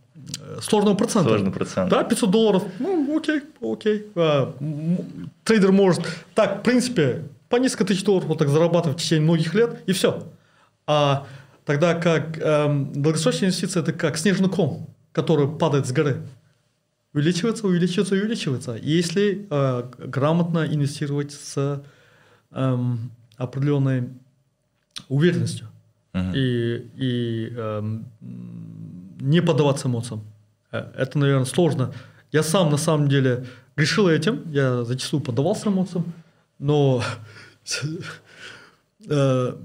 [0.61, 1.29] сложного процента.
[1.29, 1.91] Сложный процент.
[1.91, 4.07] Да, 500 долларов, ну, окей, окей.
[4.15, 4.55] А,
[5.45, 6.03] трейдер может,
[6.35, 9.93] так, в принципе, по несколько тысяч долларов вот так зарабатывать в течение многих лет, и
[9.93, 10.25] все.
[10.87, 11.27] А
[11.65, 16.23] тогда как эм, долгосрочная инвестиция, это как снежный ком, который падает с горы.
[17.15, 18.77] Увеличивается, увеличивается, увеличивается.
[18.83, 21.83] Если э, грамотно инвестировать с
[22.51, 24.11] эм, определенной
[25.09, 25.69] уверенностью
[26.13, 26.33] uh-huh.
[26.35, 27.99] и, и э,
[29.21, 30.25] не поддаваться эмоциям.
[30.73, 31.93] Э, это, наверное, сложно.
[32.33, 36.13] Я сам на самом деле грешил этим, я зачастую поддавался эмоциям,
[36.59, 37.03] но
[39.09, 39.57] э,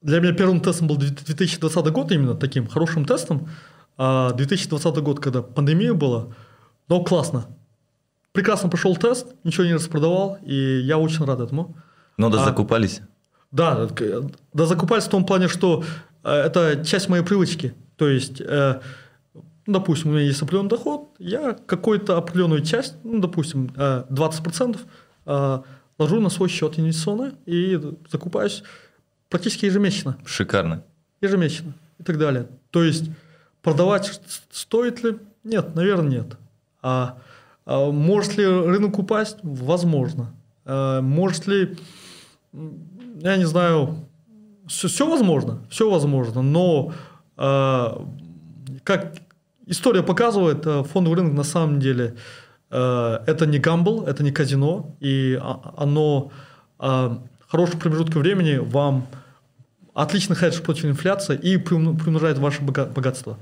[0.00, 3.48] для меня первым тестом был 2020 год, именно таким хорошим тестом.
[3.96, 6.28] А 2020 год, когда пандемия была,
[6.88, 7.46] но классно.
[8.32, 11.76] Прекрасно прошел тест, ничего не распродавал, и я очень рад этому.
[12.18, 13.00] Но да а, закупались?
[13.50, 13.88] Да,
[14.52, 15.82] да закупались в том плане, что
[16.22, 17.74] э, это часть моей привычки.
[17.96, 18.80] То есть, э,
[19.66, 24.78] допустим, у меня есть определенный доход, я какую-то определенную часть, ну, допустим, э, 20%
[25.26, 25.58] э,
[25.98, 28.62] ложу на свой счет инвестиционный и закупаюсь
[29.30, 30.18] практически ежемесячно.
[30.26, 30.84] Шикарно.
[31.20, 32.48] Ежемесячно и так далее.
[32.70, 33.04] То есть,
[33.62, 35.18] продавать стоит ли?
[35.44, 36.36] Нет, наверное, нет.
[36.82, 37.18] А,
[37.64, 39.38] а может ли рынок упасть?
[39.42, 40.32] Возможно.
[40.64, 41.76] А, может ли,
[42.52, 44.08] я не знаю,
[44.66, 46.92] все, все возможно, все возможно, но
[47.36, 48.06] а,
[48.84, 49.14] как
[49.66, 52.16] история показывает, а, фондовый рынок на самом деле
[52.70, 55.40] а, это не гамбл, это не казино, и
[55.76, 56.32] оно
[56.78, 59.06] а, хороший промежуток времени вам
[59.94, 63.38] отлично хедж против инфляции и приумножает ваше богатство.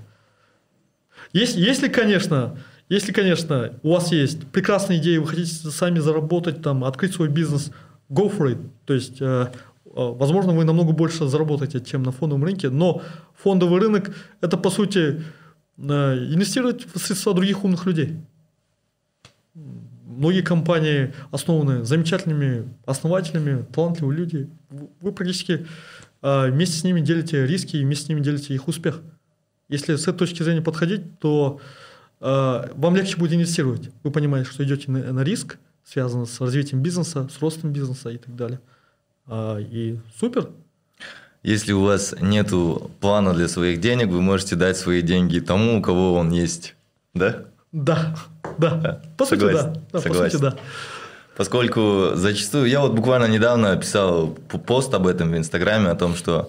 [1.32, 6.84] Если, если, конечно, если, конечно, у вас есть прекрасная идея, вы хотите сами заработать, там,
[6.84, 7.72] открыть свой бизнес,
[8.08, 8.58] go for it.
[8.84, 13.02] То есть, э, э, возможно, вы намного больше заработаете, чем на фондовом рынке, но
[13.34, 15.22] фондовый рынок– это, по сути,
[15.78, 18.16] э, инвестировать в средства других умных людей.
[19.54, 24.50] Многие компании основаны замечательными основателями, талантливые люди.
[25.00, 25.66] Вы практически
[26.22, 29.02] вместе с ними делите риски и вместе с ними делите их успех.
[29.68, 31.60] Если с этой точки зрения подходить, то
[32.18, 33.90] вам легче будет инвестировать.
[34.04, 38.18] Вы понимаете, что идете на, на риск, связанный с развитием бизнеса, с ростом бизнеса и
[38.18, 38.60] так далее.
[39.26, 40.50] А, и супер.
[41.42, 42.52] Если у вас нет
[43.00, 46.74] плана для своих денег, вы можете дать свои деньги тому, у кого он есть.
[47.14, 47.44] Да?
[47.70, 48.16] Да,
[48.58, 49.02] да.
[49.16, 49.58] По Согласен.
[49.58, 49.82] сути, да.
[49.92, 50.24] да Согласен.
[50.24, 50.56] По сути, да.
[51.36, 54.28] Поскольку зачастую, я вот буквально недавно писал
[54.66, 56.48] пост об этом в Инстаграме, о том, что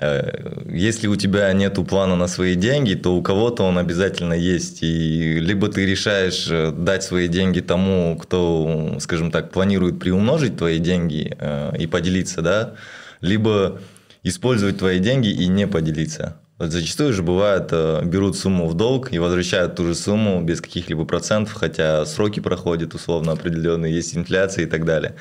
[0.00, 4.82] если у тебя нет плана на свои деньги, то у кого-то он обязательно есть.
[4.82, 10.78] И либо ты решаешь э, дать свои деньги тому, кто, скажем так, планирует приумножить твои
[10.78, 12.74] деньги э, и поделиться, да,
[13.20, 13.80] либо
[14.22, 16.36] использовать твои деньги и не поделиться.
[16.58, 17.70] Вот зачастую же бывает,
[18.04, 22.94] берут сумму в долг и возвращают ту же сумму без каких-либо процентов, хотя сроки проходят
[22.94, 25.14] условно определенные, есть инфляция и так далее.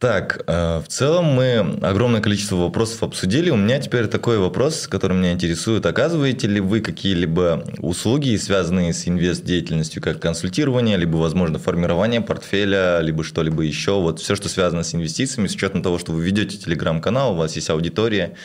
[0.00, 3.50] Так, э, в целом мы огромное количество вопросов обсудили.
[3.50, 5.84] У меня теперь такой вопрос, который меня интересует.
[5.84, 13.22] Оказываете ли вы какие-либо услуги, связанные с инвест-деятельностью, как консультирование, либо, возможно, формирование портфеля, либо
[13.22, 14.00] что-либо еще?
[14.00, 17.54] Вот все, что связано с инвестициями, с учетом того, что вы ведете телеграм-канал, у вас
[17.56, 18.36] есть аудитория.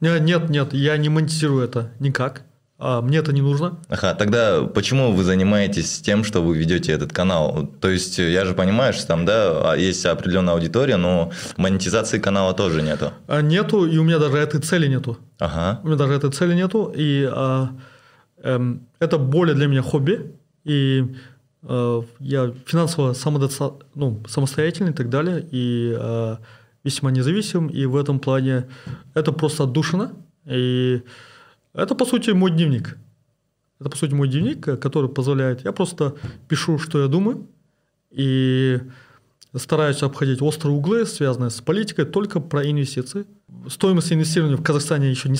[0.00, 2.44] Нет, нет, я не монетизирую это никак
[2.84, 3.78] а мне это не нужно.
[3.88, 7.68] Ага, тогда почему вы занимаетесь тем, что вы ведете этот канал?
[7.80, 12.54] То есть я же понимаю, что там, да, а, есть определенная аудитория, но монетизации канала
[12.54, 13.12] тоже нету.
[13.28, 15.16] А, нету, и у меня даже этой цели нету.
[15.38, 15.80] Ага.
[15.84, 17.68] У меня даже этой цели нету, и а,
[18.42, 21.06] эм, это более для меня хобби, и
[21.62, 23.74] а, я финансово самодоста...
[23.94, 26.38] ну, самостоятельный и так далее, и а,
[26.82, 28.66] весьма независим, и в этом плане
[29.14, 30.12] это просто отдушина,
[30.46, 31.02] и
[31.74, 32.98] это, по сути, мой дневник.
[33.80, 35.64] Это, по сути, мой дневник, который позволяет...
[35.64, 36.14] Я просто
[36.48, 37.46] пишу, что я думаю,
[38.10, 38.78] и
[39.56, 43.26] стараюсь обходить острые углы, связанные с политикой, только про инвестиции.
[43.68, 45.38] Стоимость инвестирования в Казахстане еще не...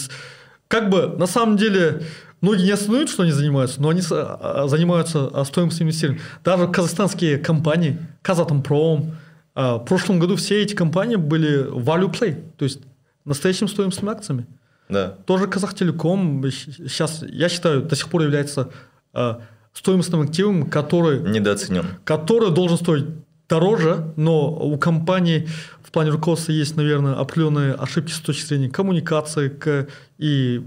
[0.69, 2.03] Как бы, на самом деле,
[2.41, 6.23] многие не осознают, что они занимаются, но они а, занимаются стоимостью инвестирования.
[6.45, 9.15] Даже казахстанские компании, Казатомпром,
[9.55, 12.81] а, в прошлом году все эти компании были value play, то есть
[13.25, 14.47] настоящими стоимостными акциями.
[14.89, 15.17] Да.
[15.27, 18.71] Тоже Казахтелеком сейчас, я считаю, до сих пор является
[19.15, 19.35] э,
[19.73, 21.21] стоимостным активом, который...
[21.21, 21.87] Недооценен.
[22.05, 23.07] Который должен стоить
[23.49, 25.49] дороже, но у компании
[25.83, 30.63] в плане руководства есть, наверное, определенные ошибки с точки зрения коммуникации к, и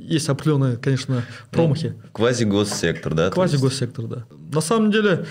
[0.00, 1.94] есть определенные, конечно, промахи.
[2.02, 3.30] Ну, квази-госсектор, да?
[3.30, 4.26] Квази-госсектор, да.
[4.52, 5.26] На самом деле,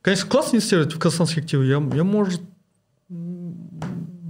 [0.00, 1.66] конечно, классно инвестировать в казахстанские активы.
[1.66, 2.40] Я, я может,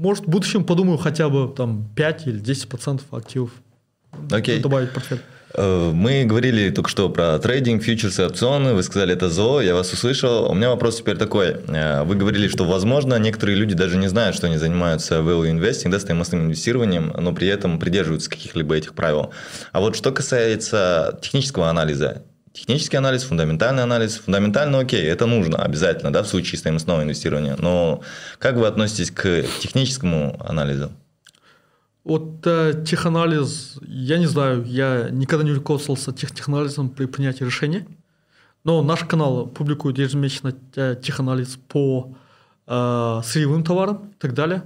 [0.03, 3.51] может, в будущем подумаю хотя бы там 5 или 10% активов
[4.29, 4.61] okay.
[4.61, 5.21] добавить в портфель.
[5.55, 8.75] Э, мы говорили только что про трейдинг, фьючерсы, опционы.
[8.75, 10.51] Вы сказали, это ЗО, я вас услышал.
[10.51, 11.57] У меня вопрос теперь такой.
[11.69, 15.91] Э, вы говорили, что, возможно, некоторые люди даже не знают, что они занимаются value investing,
[15.91, 19.33] да, стоимостным инвестированием, но при этом придерживаются каких-либо этих правил.
[19.73, 22.23] А вот что касается технического анализа,
[22.53, 24.17] Технический анализ, фундаментальный анализ.
[24.19, 27.57] Фундаментально окей, это нужно обязательно, да, в случае стоимостного инвестирования.
[27.59, 28.03] Но
[28.39, 30.93] как вы относитесь к техническому анализу?
[32.05, 37.87] Вот э, теханализ, я не знаю, я никогда не руководствовался тех, теханализом при принятии решения.
[38.65, 42.15] Но наш канал публикует ежемесячно э, теханализ по
[42.67, 44.63] э, сырьевым товарам и так далее.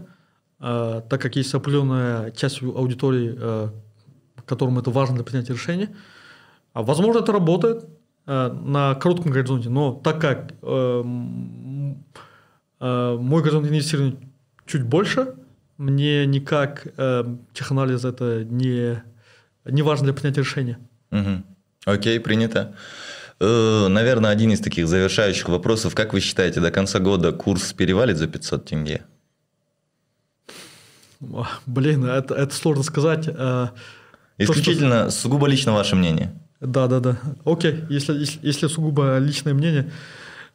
[0.58, 3.68] Э, так как есть определенная часть аудитории, э,
[4.44, 5.94] которым это важно для принятия решения–
[6.82, 7.86] возможно, это работает
[8.26, 11.02] э, на коротком горизонте, но так как э,
[12.80, 14.18] э, мой горизонт инвестирования
[14.66, 15.34] чуть больше,
[15.78, 16.86] мне никак
[17.52, 19.02] теханализ это не,
[19.66, 20.78] не важно для принятия решения.
[21.10, 21.42] Угу.
[21.84, 22.74] Окей, принято.
[23.38, 25.94] Наверное, один из таких завершающих вопросов.
[25.94, 29.02] Как вы считаете, до конца года курс перевалит за 500 тенге?
[31.66, 33.28] Блин, это, это сложно сказать.
[34.38, 35.20] Исключительно, То, что...
[35.20, 36.32] сугубо лично ваше мнение.
[36.60, 37.18] Да, да, да.
[37.44, 39.90] Окей, если, если, если сугубо личное мнение.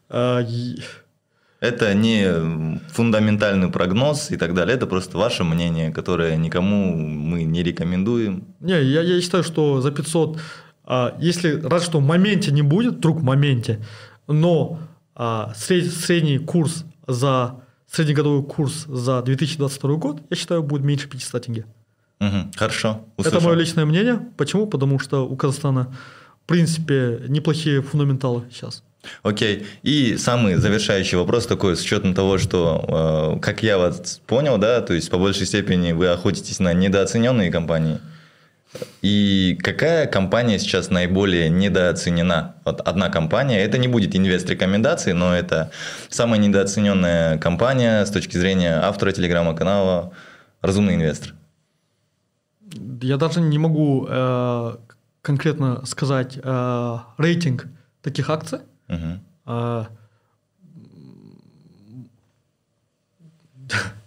[0.10, 0.44] Э,
[1.62, 7.62] это не фундаментальный прогноз и так далее, это просто ваше мнение, которое никому мы не
[7.62, 8.46] рекомендуем.
[8.60, 10.40] Не, я, я считаю, что за 500,
[10.86, 13.80] а, если раз что в моменте не будет, вдруг в моменте,
[14.28, 14.80] но
[15.14, 21.46] а, сред, средний курс за среднегодовой курс за 2022 год, я считаю, будет меньше 500
[21.46, 21.66] тенге.
[22.22, 23.04] Угу, хорошо.
[23.18, 23.40] Услышал.
[23.40, 24.20] Это мое личное мнение.
[24.38, 24.68] Почему?
[24.68, 25.94] Потому что у Казахстана,
[26.44, 28.84] в принципе, неплохие фундаменталы сейчас.
[29.24, 29.66] Окей.
[29.82, 34.82] И самый завершающий вопрос такой, с учетом того, что, э, как я вас понял, да,
[34.82, 38.00] то есть по большей степени вы охотитесь на недооцененные компании.
[39.02, 42.56] И какая компания сейчас наиболее недооценена?
[42.64, 45.72] Вот одна компания, это не будет инвест-рекомендации, но это
[46.10, 50.14] самая недооцененная компания с точки зрения автора телеграма-канала
[50.62, 51.34] «Разумный инвестор».
[53.02, 54.76] Я даже не могу э,
[55.22, 57.68] конкретно сказать э, рейтинг
[58.02, 58.60] таких акций,
[59.46, 59.88] а,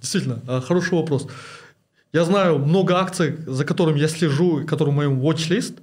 [0.01, 1.27] действительно, а, хороший вопрос.
[2.13, 5.81] Я знаю много акций, за которыми я слежу, которые в моем watch-list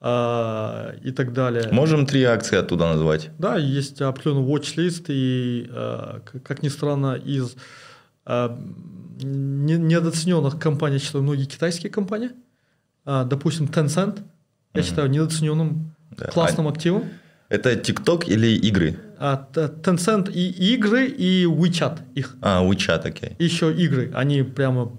[0.00, 1.68] а, и так далее.
[1.72, 3.30] Можем три акции оттуда назвать.
[3.38, 5.70] Да, есть определенный watch-list, и,
[6.42, 7.56] как ни странно, из
[8.26, 12.30] недооцененных компаний, я считаю, многие китайские компании.
[13.04, 14.22] Допустим, Tencent,
[14.74, 15.94] я считаю, недооцененным
[16.32, 17.04] классным активом.
[17.48, 18.98] Это TikTok или игры?
[19.18, 22.34] А, Tencent и игры, и WeChat их.
[22.42, 23.30] А, WeChat, окей.
[23.30, 23.36] Okay.
[23.38, 24.10] Еще игры.
[24.14, 24.92] Они прямо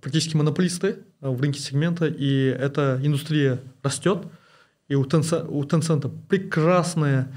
[0.00, 4.26] практически монополисты в рынке сегмента, и эта индустрия растет.
[4.88, 7.28] И у Tencent, у Tencent прекрасная,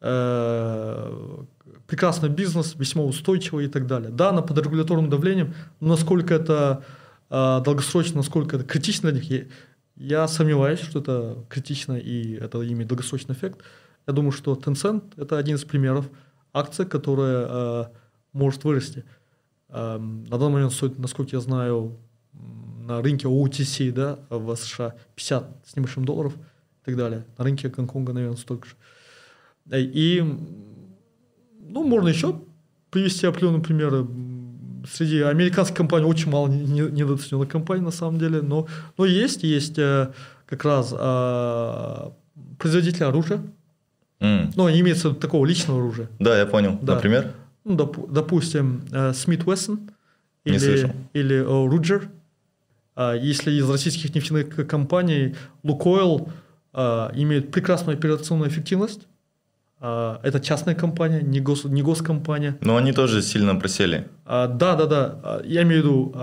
[0.00, 1.44] э,
[1.86, 4.10] прекрасный бизнес, весьма устойчивый и так далее.
[4.10, 6.84] Да, она под регуляторным давлением, но насколько это
[7.30, 9.48] э, долгосрочно, насколько это критично для них,
[9.96, 13.60] я сомневаюсь, что это критично и это имеет долгосрочный эффект.
[14.06, 16.08] Я думаю, что Tencent– это один из примеров
[16.52, 17.84] акции, которая э,
[18.32, 19.04] может вырасти.
[19.68, 21.96] Э, на данный момент стоит, насколько я знаю,
[22.32, 27.24] на рынке OTC да, в США 50 с небольшим долларов и так далее.
[27.36, 28.74] На рынке Гонконга, наверное, столько же.
[29.72, 30.22] И
[31.68, 32.40] ну, можно еще
[32.90, 34.06] привести определенные примеры
[34.90, 40.12] среди американских компаний очень мало недооцененных компаний на самом деле, но, но есть, есть э,
[40.46, 42.10] как раз э,
[42.58, 43.42] производители оружия,
[44.20, 44.52] mm.
[44.56, 46.08] ну, имеется такого личного оружия.
[46.18, 46.78] Да, я понял.
[46.80, 46.94] Да.
[46.94, 47.32] Например?
[47.64, 49.90] Ну, доп, допустим, э, Smith Wesson
[50.44, 52.08] или, или Руджер.
[52.96, 56.30] Если из российских нефтяных компаний Лукойл
[56.72, 59.15] имеет прекрасную операционную эффективность, а,
[59.80, 62.56] это частная компания, не, гос, не госкомпания.
[62.60, 64.08] Но они тоже сильно просели.
[64.24, 65.20] А, да, да, да.
[65.22, 66.14] А, я имею в виду,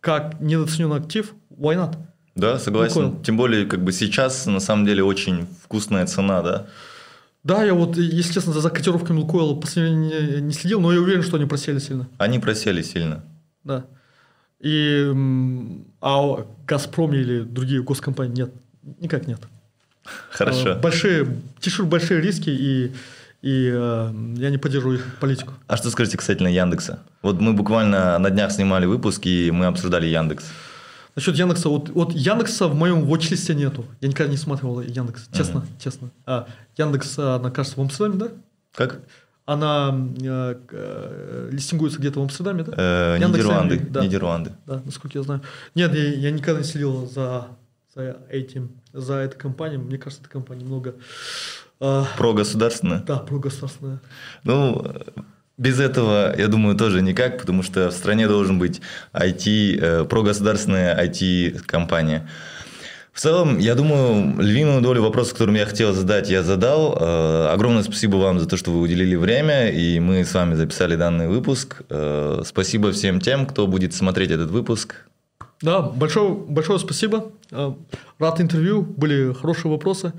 [0.00, 1.96] как недооцененный актив, why not?
[2.36, 3.04] Да, согласен.
[3.04, 3.22] Лукойл.
[3.22, 6.66] Тем более, как бы сейчас на самом деле очень вкусная цена, да?
[7.42, 11.22] Да, я вот, если честно, за котировками Лукойла последнее не, не следил, но я уверен,
[11.22, 12.08] что они просели сильно.
[12.18, 13.24] Они просели сильно.
[13.64, 13.86] Да.
[14.60, 15.10] И
[16.00, 18.54] а Газпром или другие госкомпании нет,
[19.00, 19.40] никак нет.
[20.30, 20.70] Хорошо.
[20.70, 21.26] Э, большие,
[21.60, 22.92] тишу большие риски, и,
[23.42, 25.52] и э, я не поддерживаю их политику.
[25.66, 27.00] А что скажете касательно Яндекса?
[27.22, 30.44] Вот мы буквально на днях снимали выпуск, и мы обсуждали Яндекс.
[31.16, 33.84] Насчет Яндекса, вот, вот Яндекса в моем watch нету.
[34.00, 35.82] Я никогда не смотрел Яндекс, честно, uh-huh.
[35.82, 36.10] честно.
[36.24, 36.46] А,
[36.76, 38.28] Яндекс, она, кажется, в Амстердаме, да?
[38.74, 39.00] Как?
[39.44, 39.92] Она
[40.22, 42.72] э, э, листингуется где-то в Амстердаме, да?
[42.76, 43.80] Э, Нидерланды.
[43.80, 44.04] Да.
[44.04, 44.52] Нидерланды.
[44.66, 45.42] Да, насколько я знаю.
[45.74, 47.48] Нет, я, я никогда не следил за
[48.28, 49.78] этим, за этой компанией.
[49.78, 50.94] Мне кажется, эта компания немного...
[51.80, 53.00] Э, Прогосударственная?
[53.00, 54.00] Да, прогосударственная.
[54.44, 54.84] Ну,
[55.60, 58.80] без этого, я думаю, тоже никак, потому что в стране должен быть
[59.12, 62.26] IT, э, прогосударственная IT-компания.
[63.12, 66.96] В целом, я думаю, львиную долю вопросов, которым я хотел задать, я задал.
[66.98, 70.96] Э, огромное спасибо вам за то, что вы уделили время, и мы с вами записали
[70.96, 71.82] данный выпуск.
[71.90, 75.09] Э, спасибо всем тем, кто будет смотреть этот выпуск.
[75.62, 77.32] Да, большое, большое спасибо.
[77.50, 77.74] Э,
[78.18, 80.12] рад интервью, были хорошие вопросы.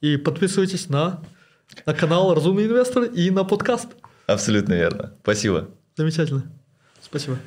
[0.00, 1.20] И подписывайтесь на,
[1.86, 3.88] на канал «Разумный инвестор» и на подкаст.
[4.26, 5.14] Абсолютно верно.
[5.22, 5.68] Спасибо.
[5.96, 6.44] Замечательно.
[7.00, 7.38] Спасибо.